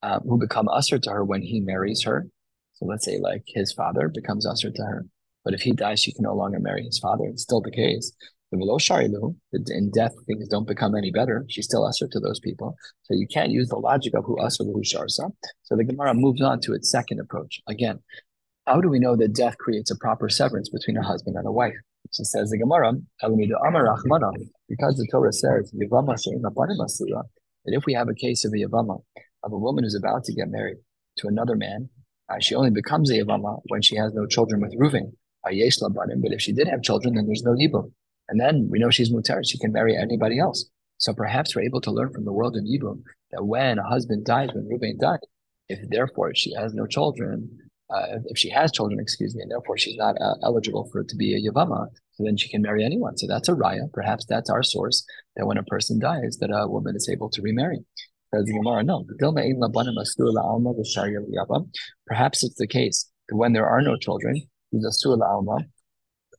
um, 0.02 0.22
who 0.22 0.38
become 0.40 0.68
usher 0.70 0.98
to 0.98 1.10
her 1.12 1.24
when 1.24 1.42
he 1.42 1.60
marries 1.60 2.04
her. 2.04 2.28
So 2.74 2.86
let's 2.86 3.06
say 3.06 3.20
like 3.20 3.44
his 3.48 3.74
father 3.74 4.08
becomes 4.08 4.46
usher 4.46 4.72
to 4.72 4.82
her. 4.84 5.06
But 5.44 5.54
if 5.54 5.62
he 5.62 5.74
dies, 5.74 6.00
she 6.00 6.14
can 6.14 6.24
no 6.24 6.34
longer 6.34 6.60
marry 6.60 6.84
his 6.84 7.00
father. 7.00 7.26
It's 7.26 7.44
still 7.44 7.62
the 7.62 7.72
case. 7.72 8.12
In 8.52 9.92
death, 9.92 10.14
things 10.26 10.48
don't 10.48 10.68
become 10.68 10.96
any 10.96 11.12
better. 11.12 11.46
She's 11.50 11.66
still 11.66 11.86
usher 11.86 12.08
to 12.08 12.20
those 12.20 12.40
people. 12.40 12.76
So 13.04 13.14
you 13.14 13.28
can't 13.28 13.52
use 13.52 13.70
the 13.70 13.76
logic 13.76 14.16
of 14.16 14.26
who 14.26 14.40
usher 14.40 14.64
who 14.64 14.82
sharsa. 14.82 15.32
So 15.64 15.76
the 15.76 15.84
Gemara 15.84 16.16
moves 16.16 16.42
on 16.42 16.60
to 16.62 16.74
its 16.74 16.90
second 16.90 17.20
approach. 17.20 17.62
Again, 17.68 18.00
how 18.66 18.82
do 18.82 18.90
we 18.90 19.00
know 19.00 19.16
that 19.18 19.36
death 19.36 19.58
creates 19.58 19.92
a 19.92 19.98
proper 19.98 20.30
severance 20.30 20.70
between 20.70 20.98
a 20.98 21.04
husband 21.04 21.36
and 21.36 21.48
a 21.48 21.52
wife? 21.52 21.76
She 22.12 22.24
says 22.24 22.50
the 22.50 22.58
Gemara, 22.58 22.94
because 24.68 24.98
the 24.98 25.08
Torah 25.12 25.32
says 25.32 25.72
that 25.72 27.30
if 27.66 27.86
we 27.86 27.94
have 27.94 28.10
a 28.10 28.14
case 28.14 28.46
of 28.46 28.54
a 28.54 28.58
Yavama, 28.58 29.02
of 29.44 29.52
a 29.52 29.58
woman 29.58 29.84
who's 29.84 29.96
about 29.96 30.24
to 30.26 30.34
get 30.34 30.50
married 30.50 30.78
to 31.18 31.28
another 31.28 31.56
man, 31.56 31.90
uh, 32.30 32.40
she 32.40 32.56
only 32.56 32.72
becomes 32.72 33.12
a 33.12 33.16
Yavama 33.16 33.62
when 33.68 33.82
she 33.82 33.96
has 33.96 34.14
no 34.14 34.26
children 34.26 34.62
with 34.62 34.78
Reuven. 34.78 35.14
But 35.44 35.54
if 35.54 36.42
she 36.42 36.52
did 36.52 36.68
have 36.68 36.82
children, 36.82 37.16
then 37.16 37.26
there's 37.26 37.44
no 37.44 37.54
Yibum. 37.54 37.92
And 38.28 38.40
then 38.40 38.68
we 38.70 38.80
know 38.80 38.90
she's 38.90 39.12
mutar; 39.12 39.42
she 39.44 39.58
can 39.58 39.72
marry 39.72 39.96
anybody 39.96 40.40
else. 40.40 40.66
So 40.98 41.14
perhaps 41.14 41.56
we're 41.56 41.64
able 41.64 41.82
to 41.82 41.92
learn 41.92 42.14
from 42.14 42.26
the 42.26 42.34
world 42.34 42.58
of 42.58 42.64
Yibum 42.64 43.04
that 43.32 43.46
when 43.46 43.80
a 43.80 43.88
husband 43.88 44.26
dies, 44.26 44.50
when 44.54 44.68
Reuben 44.68 44.98
died, 45.00 45.20
if 45.68 45.80
therefore 45.90 46.34
she 46.36 46.54
has 46.56 46.74
no 46.74 46.86
children, 46.86 47.69
uh, 47.90 48.20
if 48.26 48.38
she 48.38 48.50
has 48.50 48.72
children, 48.72 49.00
excuse 49.00 49.36
me, 49.36 49.42
and 49.42 49.52
therefore 49.52 49.78
she's 49.78 49.98
not 49.98 50.16
uh, 50.22 50.36
eligible 50.44 50.88
for 50.92 51.02
it 51.02 51.08
to 51.10 51.16
be 51.16 51.34
a 51.34 51.52
Yavama, 51.52 51.88
so 52.12 52.24
then 52.24 52.38
she 52.38 52.50
can 52.50 52.62
marry 52.62 52.84
anyone. 52.84 53.18
So 53.18 53.28
that's 53.28 53.50
a 53.50 53.54
raya. 53.54 53.92
Perhaps 53.94 54.26
that's 54.26 54.50
our 54.50 54.64
source 54.64 55.06
that 55.36 55.48
when 55.48 55.58
a 55.58 55.64
person 55.64 56.00
dies, 56.00 56.38
that 56.40 56.52
a 56.52 56.68
woman 56.68 56.96
is 56.96 57.10
able 57.10 57.30
to 57.32 57.42
remarry. 57.42 57.80
Says 58.34 58.46
the 58.46 58.54
Gemara, 58.54 58.84
no. 58.84 59.06
Perhaps 62.06 62.44
it's 62.44 62.56
the 62.56 62.68
case 62.68 63.10
that 63.28 63.36
when 63.36 63.54
there 63.54 63.68
are 63.68 63.82
no 63.82 63.98
children, 63.98 64.42
alma, 65.24 65.58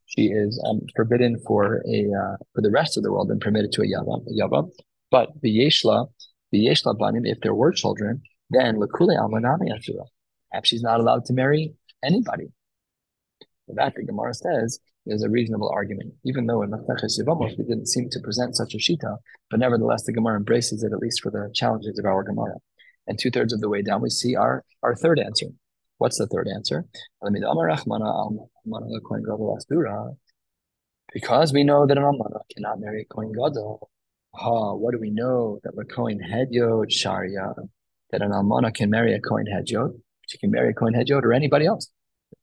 she 0.07 0.27
is 0.27 0.63
um, 0.69 0.81
forbidden 0.95 1.41
for 1.47 1.83
a 1.89 2.07
uh, 2.13 2.37
for 2.55 2.63
the 2.63 2.71
rest 2.71 2.97
of 2.97 3.03
the 3.03 3.11
world 3.11 3.31
and 3.31 3.41
permitted 3.41 3.73
to 3.73 3.83
a 3.83 3.87
yava, 3.87 4.21
a 4.27 4.33
yava. 4.41 4.69
But 5.11 5.31
the 5.43 5.51
yeshla, 5.51 6.09
the 6.53 6.67
yeshla 6.67 6.97
banim, 6.97 7.27
if 7.27 7.39
there 7.43 7.55
were 7.55 7.73
children, 7.73 8.23
then 8.51 8.77
lakule 8.77 9.17
almanami 9.19 9.77
asura. 9.77 10.05
Perhaps 10.51 10.69
she's 10.69 10.83
not 10.83 11.01
allowed 11.01 11.25
to 11.27 11.33
marry 11.33 11.75
anybody. 12.05 12.49
For 13.67 13.75
that, 13.77 13.95
the 13.95 14.05
Gemara 14.05 14.35
says 14.35 14.81
there's 15.07 15.23
a 15.23 15.31
reasonable 15.31 15.71
argument, 15.71 16.15
even 16.25 16.47
though 16.47 16.63
in 16.63 16.71
Maseches 16.71 17.19
Yevamos 17.21 17.57
we 17.57 17.65
didn't 17.65 17.87
seem 17.87 18.09
to 18.11 18.21
present 18.21 18.57
such 18.57 18.75
a 18.75 18.79
shita, 18.79 19.17
but 19.51 19.61
nevertheless 19.61 20.05
the 20.05 20.13
Gemara 20.13 20.37
embraces 20.37 20.83
it 20.83 20.93
at 20.93 20.99
least 20.99 21.23
for 21.23 21.31
the 21.31 21.51
challenges 21.55 21.99
of 21.99 22.05
our 22.05 22.23
Gemara. 22.23 22.57
And 23.07 23.19
two 23.19 23.31
thirds 23.31 23.53
of 23.53 23.61
the 23.61 23.69
way 23.69 23.83
down, 23.83 24.03
we 24.03 24.11
see 24.11 24.37
our 24.37 24.65
our 24.83 24.95
third 24.95 25.19
answer. 25.19 25.47
What's 25.99 26.19
the 26.19 26.27
third 26.27 26.49
answer? 26.49 26.87
Because 31.13 31.53
we 31.53 31.65
know 31.65 31.87
that 31.87 31.99
an 31.99 32.05
almana 32.05 32.41
cannot 32.55 32.81
marry 32.81 33.03
a 33.03 33.05
kohen 33.05 33.33
gadol. 33.33 33.91
Ha, 34.35 34.75
what 34.75 34.93
do 34.93 34.99
we 34.99 35.11
know 35.11 35.59
that 35.65 35.75
the 35.77 35.85
kohen 35.85 36.21
hedyot 36.21 36.91
sharia? 36.91 37.55
That 38.13 38.23
an 38.23 38.31
almana 38.31 38.73
can 38.73 38.91
marry 38.91 39.15
a 39.15 39.21
kohen 39.21 39.47
hedyot. 39.47 39.93
She 40.31 40.39
can 40.39 40.51
marry 40.51 40.71
a 40.71 40.73
kohen 40.73 40.95
hedyot 40.95 41.25
or 41.25 41.33
anybody 41.33 41.67
else. 41.67 41.91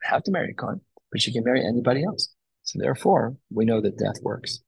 Have 0.04 0.23
to 0.23 0.32
marry 0.32 0.52
a 0.52 0.54
kohen, 0.54 0.82
but 1.12 1.21
she 1.21 1.32
can 1.32 1.43
marry 1.43 1.65
anybody 1.65 2.04
else. 2.04 2.34
So 2.63 2.80
therefore, 2.80 3.38
we 3.50 3.65
know 3.65 3.82
that 3.82 3.97
death 3.97 4.21
works. 4.21 4.60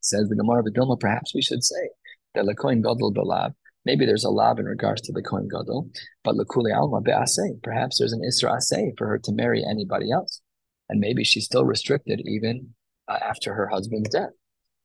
Says 0.00 0.28
the 0.28 0.36
Gemara 0.36 0.60
of 0.60 0.72
Dilma, 0.72 0.98
perhaps 0.98 1.34
we 1.34 1.42
should 1.42 1.62
say 1.62 1.90
that 2.34 2.46
kohen 2.58 2.80
gadol 2.80 3.12
belab 3.12 3.52
Maybe 3.88 4.04
there's 4.04 4.24
a 4.24 4.30
lab 4.30 4.58
in 4.58 4.66
regards 4.66 5.00
to 5.02 5.12
the 5.14 5.22
Kohen 5.22 5.48
Gadol, 5.48 5.88
but 6.22 6.34
Lakuli 6.34 6.76
Alma 6.76 7.00
Be'aseh, 7.00 7.62
perhaps 7.62 7.98
there's 7.98 8.12
an 8.12 8.20
Isra 8.20 8.58
Aseh 8.58 8.92
for 8.98 9.06
her 9.06 9.18
to 9.20 9.32
marry 9.32 9.64
anybody 9.64 10.12
else. 10.12 10.42
And 10.90 11.00
maybe 11.00 11.24
she's 11.24 11.46
still 11.46 11.64
restricted 11.64 12.20
even 12.26 12.74
uh, 13.08 13.18
after 13.22 13.54
her 13.54 13.66
husband's 13.68 14.10
death. 14.10 14.28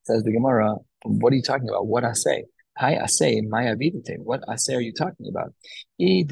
Says 0.03 0.23
the 0.23 0.31
Gemara, 0.31 0.75
what 1.03 1.33
are 1.33 1.35
you 1.35 1.41
talking 1.41 1.67
about? 1.67 1.87
What 1.87 2.05
Aseh? 2.05 2.43
Hi 2.75 2.95
asay 2.95 3.39
maya 3.47 3.75
vidite. 3.75 4.17
What 4.17 4.41
asay 4.49 4.77
are 4.77 4.81
you 4.81 4.91
talking 4.91 5.27
about? 5.29 5.53
If 5.99 6.31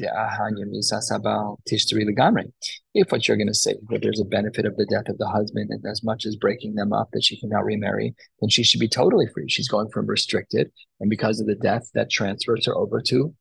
what 3.12 3.28
you're 3.28 3.36
going 3.36 3.46
to 3.46 3.54
say 3.54 3.76
that 3.90 4.02
there's 4.02 4.20
a 4.20 4.24
benefit 4.24 4.66
of 4.66 4.76
the 4.76 4.84
death 4.86 5.08
of 5.08 5.18
the 5.18 5.28
husband, 5.28 5.70
and 5.70 5.86
as 5.86 6.02
much 6.02 6.26
as 6.26 6.34
breaking 6.34 6.74
them 6.74 6.92
up 6.92 7.10
that 7.12 7.22
she 7.22 7.38
cannot 7.38 7.64
remarry, 7.64 8.16
then 8.40 8.50
she 8.50 8.64
should 8.64 8.80
be 8.80 8.88
totally 8.88 9.28
free. 9.28 9.48
She's 9.48 9.68
going 9.68 9.90
from 9.90 10.06
restricted, 10.06 10.72
and 10.98 11.08
because 11.08 11.38
of 11.38 11.46
the 11.46 11.54
death, 11.54 11.88
that 11.94 12.10
transfers 12.10 12.66
her 12.66 12.76
over 12.76 13.00
to 13.02 13.32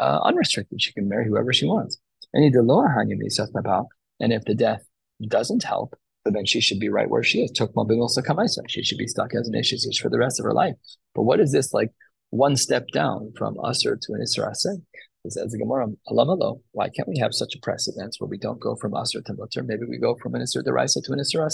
uh, 0.00 0.18
unrestricted. 0.24 0.82
She 0.82 0.92
can 0.92 1.08
marry 1.08 1.28
whoever 1.28 1.52
she 1.52 1.66
wants. 1.66 1.98
And 2.32 2.44
if 2.44 2.52
the 4.44 4.54
death 4.56 4.82
doesn't 5.24 5.62
help, 5.62 5.96
then 6.24 6.46
she 6.46 6.60
should 6.60 6.80
be 6.80 6.88
right 6.88 7.08
where 7.08 7.22
she 7.22 7.42
is. 7.42 7.52
She 8.66 8.82
should 8.82 8.98
be 8.98 9.06
stuck 9.06 9.36
as 9.36 9.46
an 9.46 9.54
issue 9.54 9.76
for 10.02 10.10
the 10.10 10.18
rest 10.18 10.40
of 10.40 10.44
her 10.44 10.52
life. 10.52 10.74
But 11.14 11.22
what 11.22 11.38
is 11.38 11.52
this 11.52 11.72
like? 11.72 11.92
One 12.30 12.56
step 12.56 12.86
down 12.92 13.32
from 13.36 13.56
Asr 13.56 14.00
to 14.00 14.12
an 14.14 14.22
Isra 14.22 14.52
Aseh. 14.52 14.80
Says 15.28 15.52
the 15.52 15.58
Gemara, 15.58 15.88
Alamalo, 16.08 16.60
why 16.72 16.88
can't 16.88 17.08
we 17.08 17.18
have 17.18 17.34
such 17.34 17.54
a 17.54 17.60
precedence 17.60 18.18
where 18.18 18.28
we 18.28 18.38
don't 18.38 18.60
go 18.60 18.74
from 18.76 18.92
Asr 18.92 19.22
to 19.24 19.34
Mutter? 19.34 19.62
Maybe 19.62 19.84
we 19.86 19.98
go 19.98 20.16
from 20.22 20.34
an 20.34 20.40
Isra 20.40 20.64
Deraisa 20.64 21.04
to 21.04 21.12
an 21.12 21.18
Isra. 21.18 21.50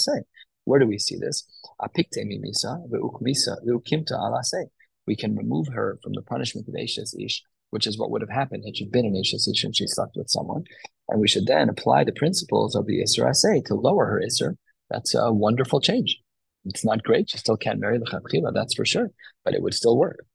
Where 0.63 0.79
do 0.79 0.87
we 0.87 0.99
see 0.99 1.17
this? 1.17 1.43
Apikte 1.81 2.19
mimisa 2.19 2.87
ve'ukmisa 2.89 3.57
ve'ukimta 3.65 4.13
alaseh. 4.13 4.67
We 5.05 5.15
can 5.15 5.35
remove 5.35 5.67
her 5.73 5.99
from 6.01 6.13
the 6.13 6.21
punishment 6.21 6.67
of 6.67 6.75
Ashes 6.81 7.15
Ish, 7.19 7.43
which 7.71 7.87
is 7.87 7.97
what 7.97 8.11
would 8.11 8.21
have 8.21 8.29
happened 8.29 8.63
had 8.65 8.77
she 8.77 8.85
been 8.85 9.05
an 9.05 9.17
Ashes 9.17 9.47
Ish 9.47 9.63
and 9.63 9.75
she 9.75 9.87
slept 9.87 10.15
with 10.15 10.29
someone. 10.29 10.63
And 11.09 11.19
we 11.19 11.27
should 11.27 11.47
then 11.47 11.69
apply 11.69 12.03
the 12.03 12.13
principles 12.13 12.75
of 12.75 12.85
the 12.85 13.01
Isra 13.01 13.65
to 13.65 13.75
lower 13.75 14.05
her 14.05 14.21
Isra. 14.25 14.55
That's 14.89 15.13
a 15.15 15.33
wonderful 15.33 15.81
change. 15.81 16.19
It's 16.65 16.85
not 16.85 17.03
great. 17.03 17.29
She 17.29 17.37
still 17.37 17.57
can't 17.57 17.79
marry 17.79 17.97
the 17.97 18.05
Chachila, 18.05 18.53
that's 18.53 18.75
for 18.75 18.85
sure, 18.85 19.11
but 19.43 19.53
it 19.53 19.61
would 19.61 19.73
still 19.73 19.97
work. 19.97 20.25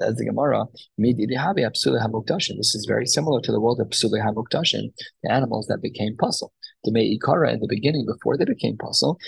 As 0.00 0.16
the 0.16 0.24
Gemara, 0.24 0.64
this 0.96 2.74
is 2.74 2.86
very 2.88 3.06
similar 3.06 3.40
to 3.42 3.52
the 3.52 3.60
world 3.60 3.80
of 3.80 3.88
Psule 3.88 4.18
HaMuktashin, 4.18 4.92
the 5.22 5.30
animals 5.30 5.66
that 5.66 5.82
became 5.82 6.16
puzzle. 6.16 6.52
The 6.84 6.92
Me'ikara 6.92 7.52
in 7.52 7.60
the 7.60 7.68
beginning, 7.68 8.06
before 8.06 8.38
they 8.38 8.46
became 8.46 8.78
puzzle, 8.78 9.18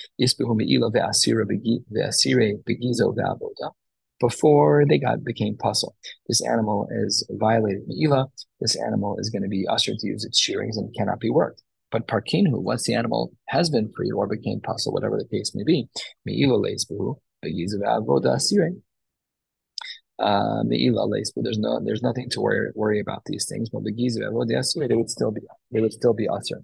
before 4.20 4.86
they 4.86 4.98
got 4.98 5.24
became 5.24 5.56
puzzle. 5.58 5.96
This 6.28 6.46
animal 6.46 6.88
is 6.90 7.26
violated 7.30 7.82
Me'ila. 7.88 8.28
This 8.60 8.76
animal 8.76 9.18
is 9.18 9.28
going 9.28 9.42
to 9.42 9.48
be 9.48 9.66
ushered 9.68 9.98
to 9.98 10.06
use 10.06 10.24
its 10.24 10.38
shearings 10.38 10.78
and 10.78 10.94
cannot 10.96 11.20
be 11.20 11.28
worked. 11.28 11.62
But 11.90 12.08
parkinhu, 12.08 12.62
once 12.62 12.84
the 12.84 12.94
animal 12.94 13.32
has 13.48 13.68
been 13.68 13.92
free 13.94 14.10
or 14.10 14.26
became 14.26 14.60
puzzle, 14.60 14.94
whatever 14.94 15.18
the 15.18 15.28
case 15.28 15.54
may 15.54 15.64
be, 15.64 15.88
Me'ila 16.24 16.70
avoda 17.44 18.40
Um, 20.18 20.68
asire 20.70 21.32
but 21.34 21.44
there's 21.44 21.58
no 21.58 21.80
there's 21.84 22.02
nothing 22.02 22.28
to 22.30 22.40
worry 22.40 22.70
worry 22.74 23.00
about 23.00 23.22
these 23.26 23.46
things. 23.48 23.70
But 23.70 23.84
the 23.84 24.56
they 24.88 24.94
would 24.94 25.10
still 25.10 25.30
be 25.30 25.40
they 25.70 25.80
would 25.80 25.92
still 25.92 26.14
be 26.14 26.28
usher. 26.28 26.62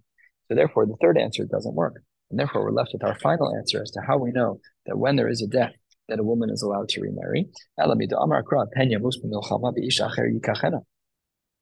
So 0.49 0.55
therefore, 0.55 0.87
the 0.87 0.97
third 1.01 1.19
answer 1.19 1.45
doesn't 1.45 1.75
work, 1.75 2.03
and 2.31 2.39
therefore 2.39 2.65
we're 2.65 2.73
left 2.73 2.93
with 2.93 3.05
our 3.05 3.19
final 3.19 3.55
answer 3.57 3.83
as 3.83 3.91
to 3.93 4.01
how 4.07 4.19
we 4.19 4.31
know 4.31 4.61
that 4.87 4.99
when 4.99 5.17
there 5.17 5.29
is 5.29 5.43
a 5.43 5.47
death, 5.47 5.73
that 6.09 6.21
a 6.21 6.25
woman 6.25 6.51
is 6.51 6.63
allowed 6.63 6.89
to 6.91 7.01
remarry. 7.01 7.49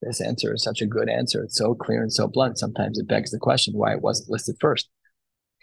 This 0.02 0.20
answer 0.20 0.54
is 0.54 0.62
such 0.62 0.82
a 0.82 0.86
good 0.86 1.08
answer. 1.08 1.42
It's 1.42 1.58
so 1.58 1.74
clear 1.74 2.02
and 2.02 2.12
so 2.12 2.28
blunt. 2.28 2.58
Sometimes 2.58 2.98
it 2.98 3.08
begs 3.08 3.30
the 3.30 3.38
question 3.38 3.74
why 3.74 3.92
it 3.92 4.02
wasn't 4.02 4.30
listed 4.30 4.56
first. 4.60 4.88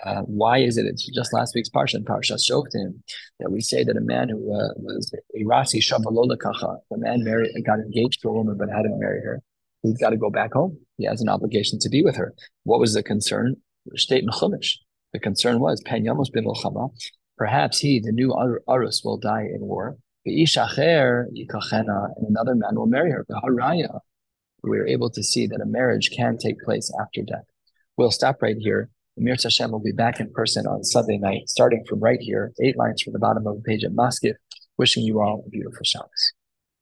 Uh, 0.03 0.21
why 0.21 0.57
is 0.57 0.77
it? 0.77 0.85
It's 0.85 1.07
just 1.13 1.33
last 1.33 1.55
week's 1.55 1.69
parsha, 1.69 1.95
and 1.95 2.05
Parsha 2.05 2.33
Shoftim, 2.33 3.01
that 3.39 3.51
we 3.51 3.61
say 3.61 3.83
that 3.83 3.95
a 3.95 4.01
man 4.01 4.29
who 4.29 4.53
uh, 4.53 4.73
was 4.77 5.13
a 5.35 5.43
rasi 5.43 5.79
shavalolakacha, 5.79 6.77
a 6.91 6.97
man 6.97 7.23
married, 7.23 7.51
got 7.65 7.79
engaged 7.79 8.21
to 8.21 8.29
a 8.29 8.33
woman 8.33 8.57
but 8.57 8.69
hadn't 8.69 8.99
married 8.99 9.23
her, 9.23 9.41
he's 9.81 9.97
got 9.97 10.09
to 10.09 10.17
go 10.17 10.29
back 10.29 10.53
home. 10.53 10.77
He 10.97 11.05
has 11.05 11.21
an 11.21 11.29
obligation 11.29 11.79
to 11.79 11.89
be 11.89 12.01
with 12.03 12.15
her. 12.15 12.33
What 12.63 12.79
was 12.79 12.93
the 12.93 13.03
concern? 13.03 13.55
State 13.95 14.25
Chumash. 14.25 14.75
The 15.13 15.19
concern 15.19 15.59
was 15.59 15.81
pen 15.85 16.03
yamos 16.03 16.29
Perhaps 17.37 17.79
he, 17.79 17.99
the 17.99 18.11
new 18.11 18.33
arus, 18.67 19.03
will 19.03 19.17
die 19.17 19.47
in 19.53 19.61
war. 19.61 19.97
And 20.25 20.47
another 22.29 22.55
man 22.55 22.75
will 22.75 22.87
marry 22.87 23.11
her. 23.11 23.25
We 24.63 24.79
are 24.79 24.87
able 24.87 25.09
to 25.09 25.23
see 25.23 25.47
that 25.47 25.61
a 25.61 25.65
marriage 25.65 26.11
can 26.15 26.37
take 26.37 26.59
place 26.61 26.91
after 26.99 27.21
death. 27.21 27.43
We'll 27.97 28.11
stop 28.11 28.41
right 28.41 28.55
here. 28.57 28.89
Amir 29.17 29.35
Hashem 29.41 29.71
will 29.71 29.79
be 29.79 29.91
back 29.91 30.19
in 30.19 30.31
person 30.31 30.65
on 30.65 30.83
Sunday 30.83 31.17
night, 31.17 31.47
starting 31.47 31.83
from 31.87 31.99
right 31.99 32.19
here, 32.19 32.51
eight 32.61 32.77
lines 32.77 33.01
from 33.01 33.13
the 33.13 33.19
bottom 33.19 33.45
of 33.45 33.55
the 33.57 33.61
page 33.61 33.83
at 33.83 33.91
Maskif. 33.91 34.33
Wishing 34.77 35.03
you 35.03 35.21
all 35.21 35.43
a 35.45 35.49
beautiful 35.49 35.83
Shabbos. 35.83 36.33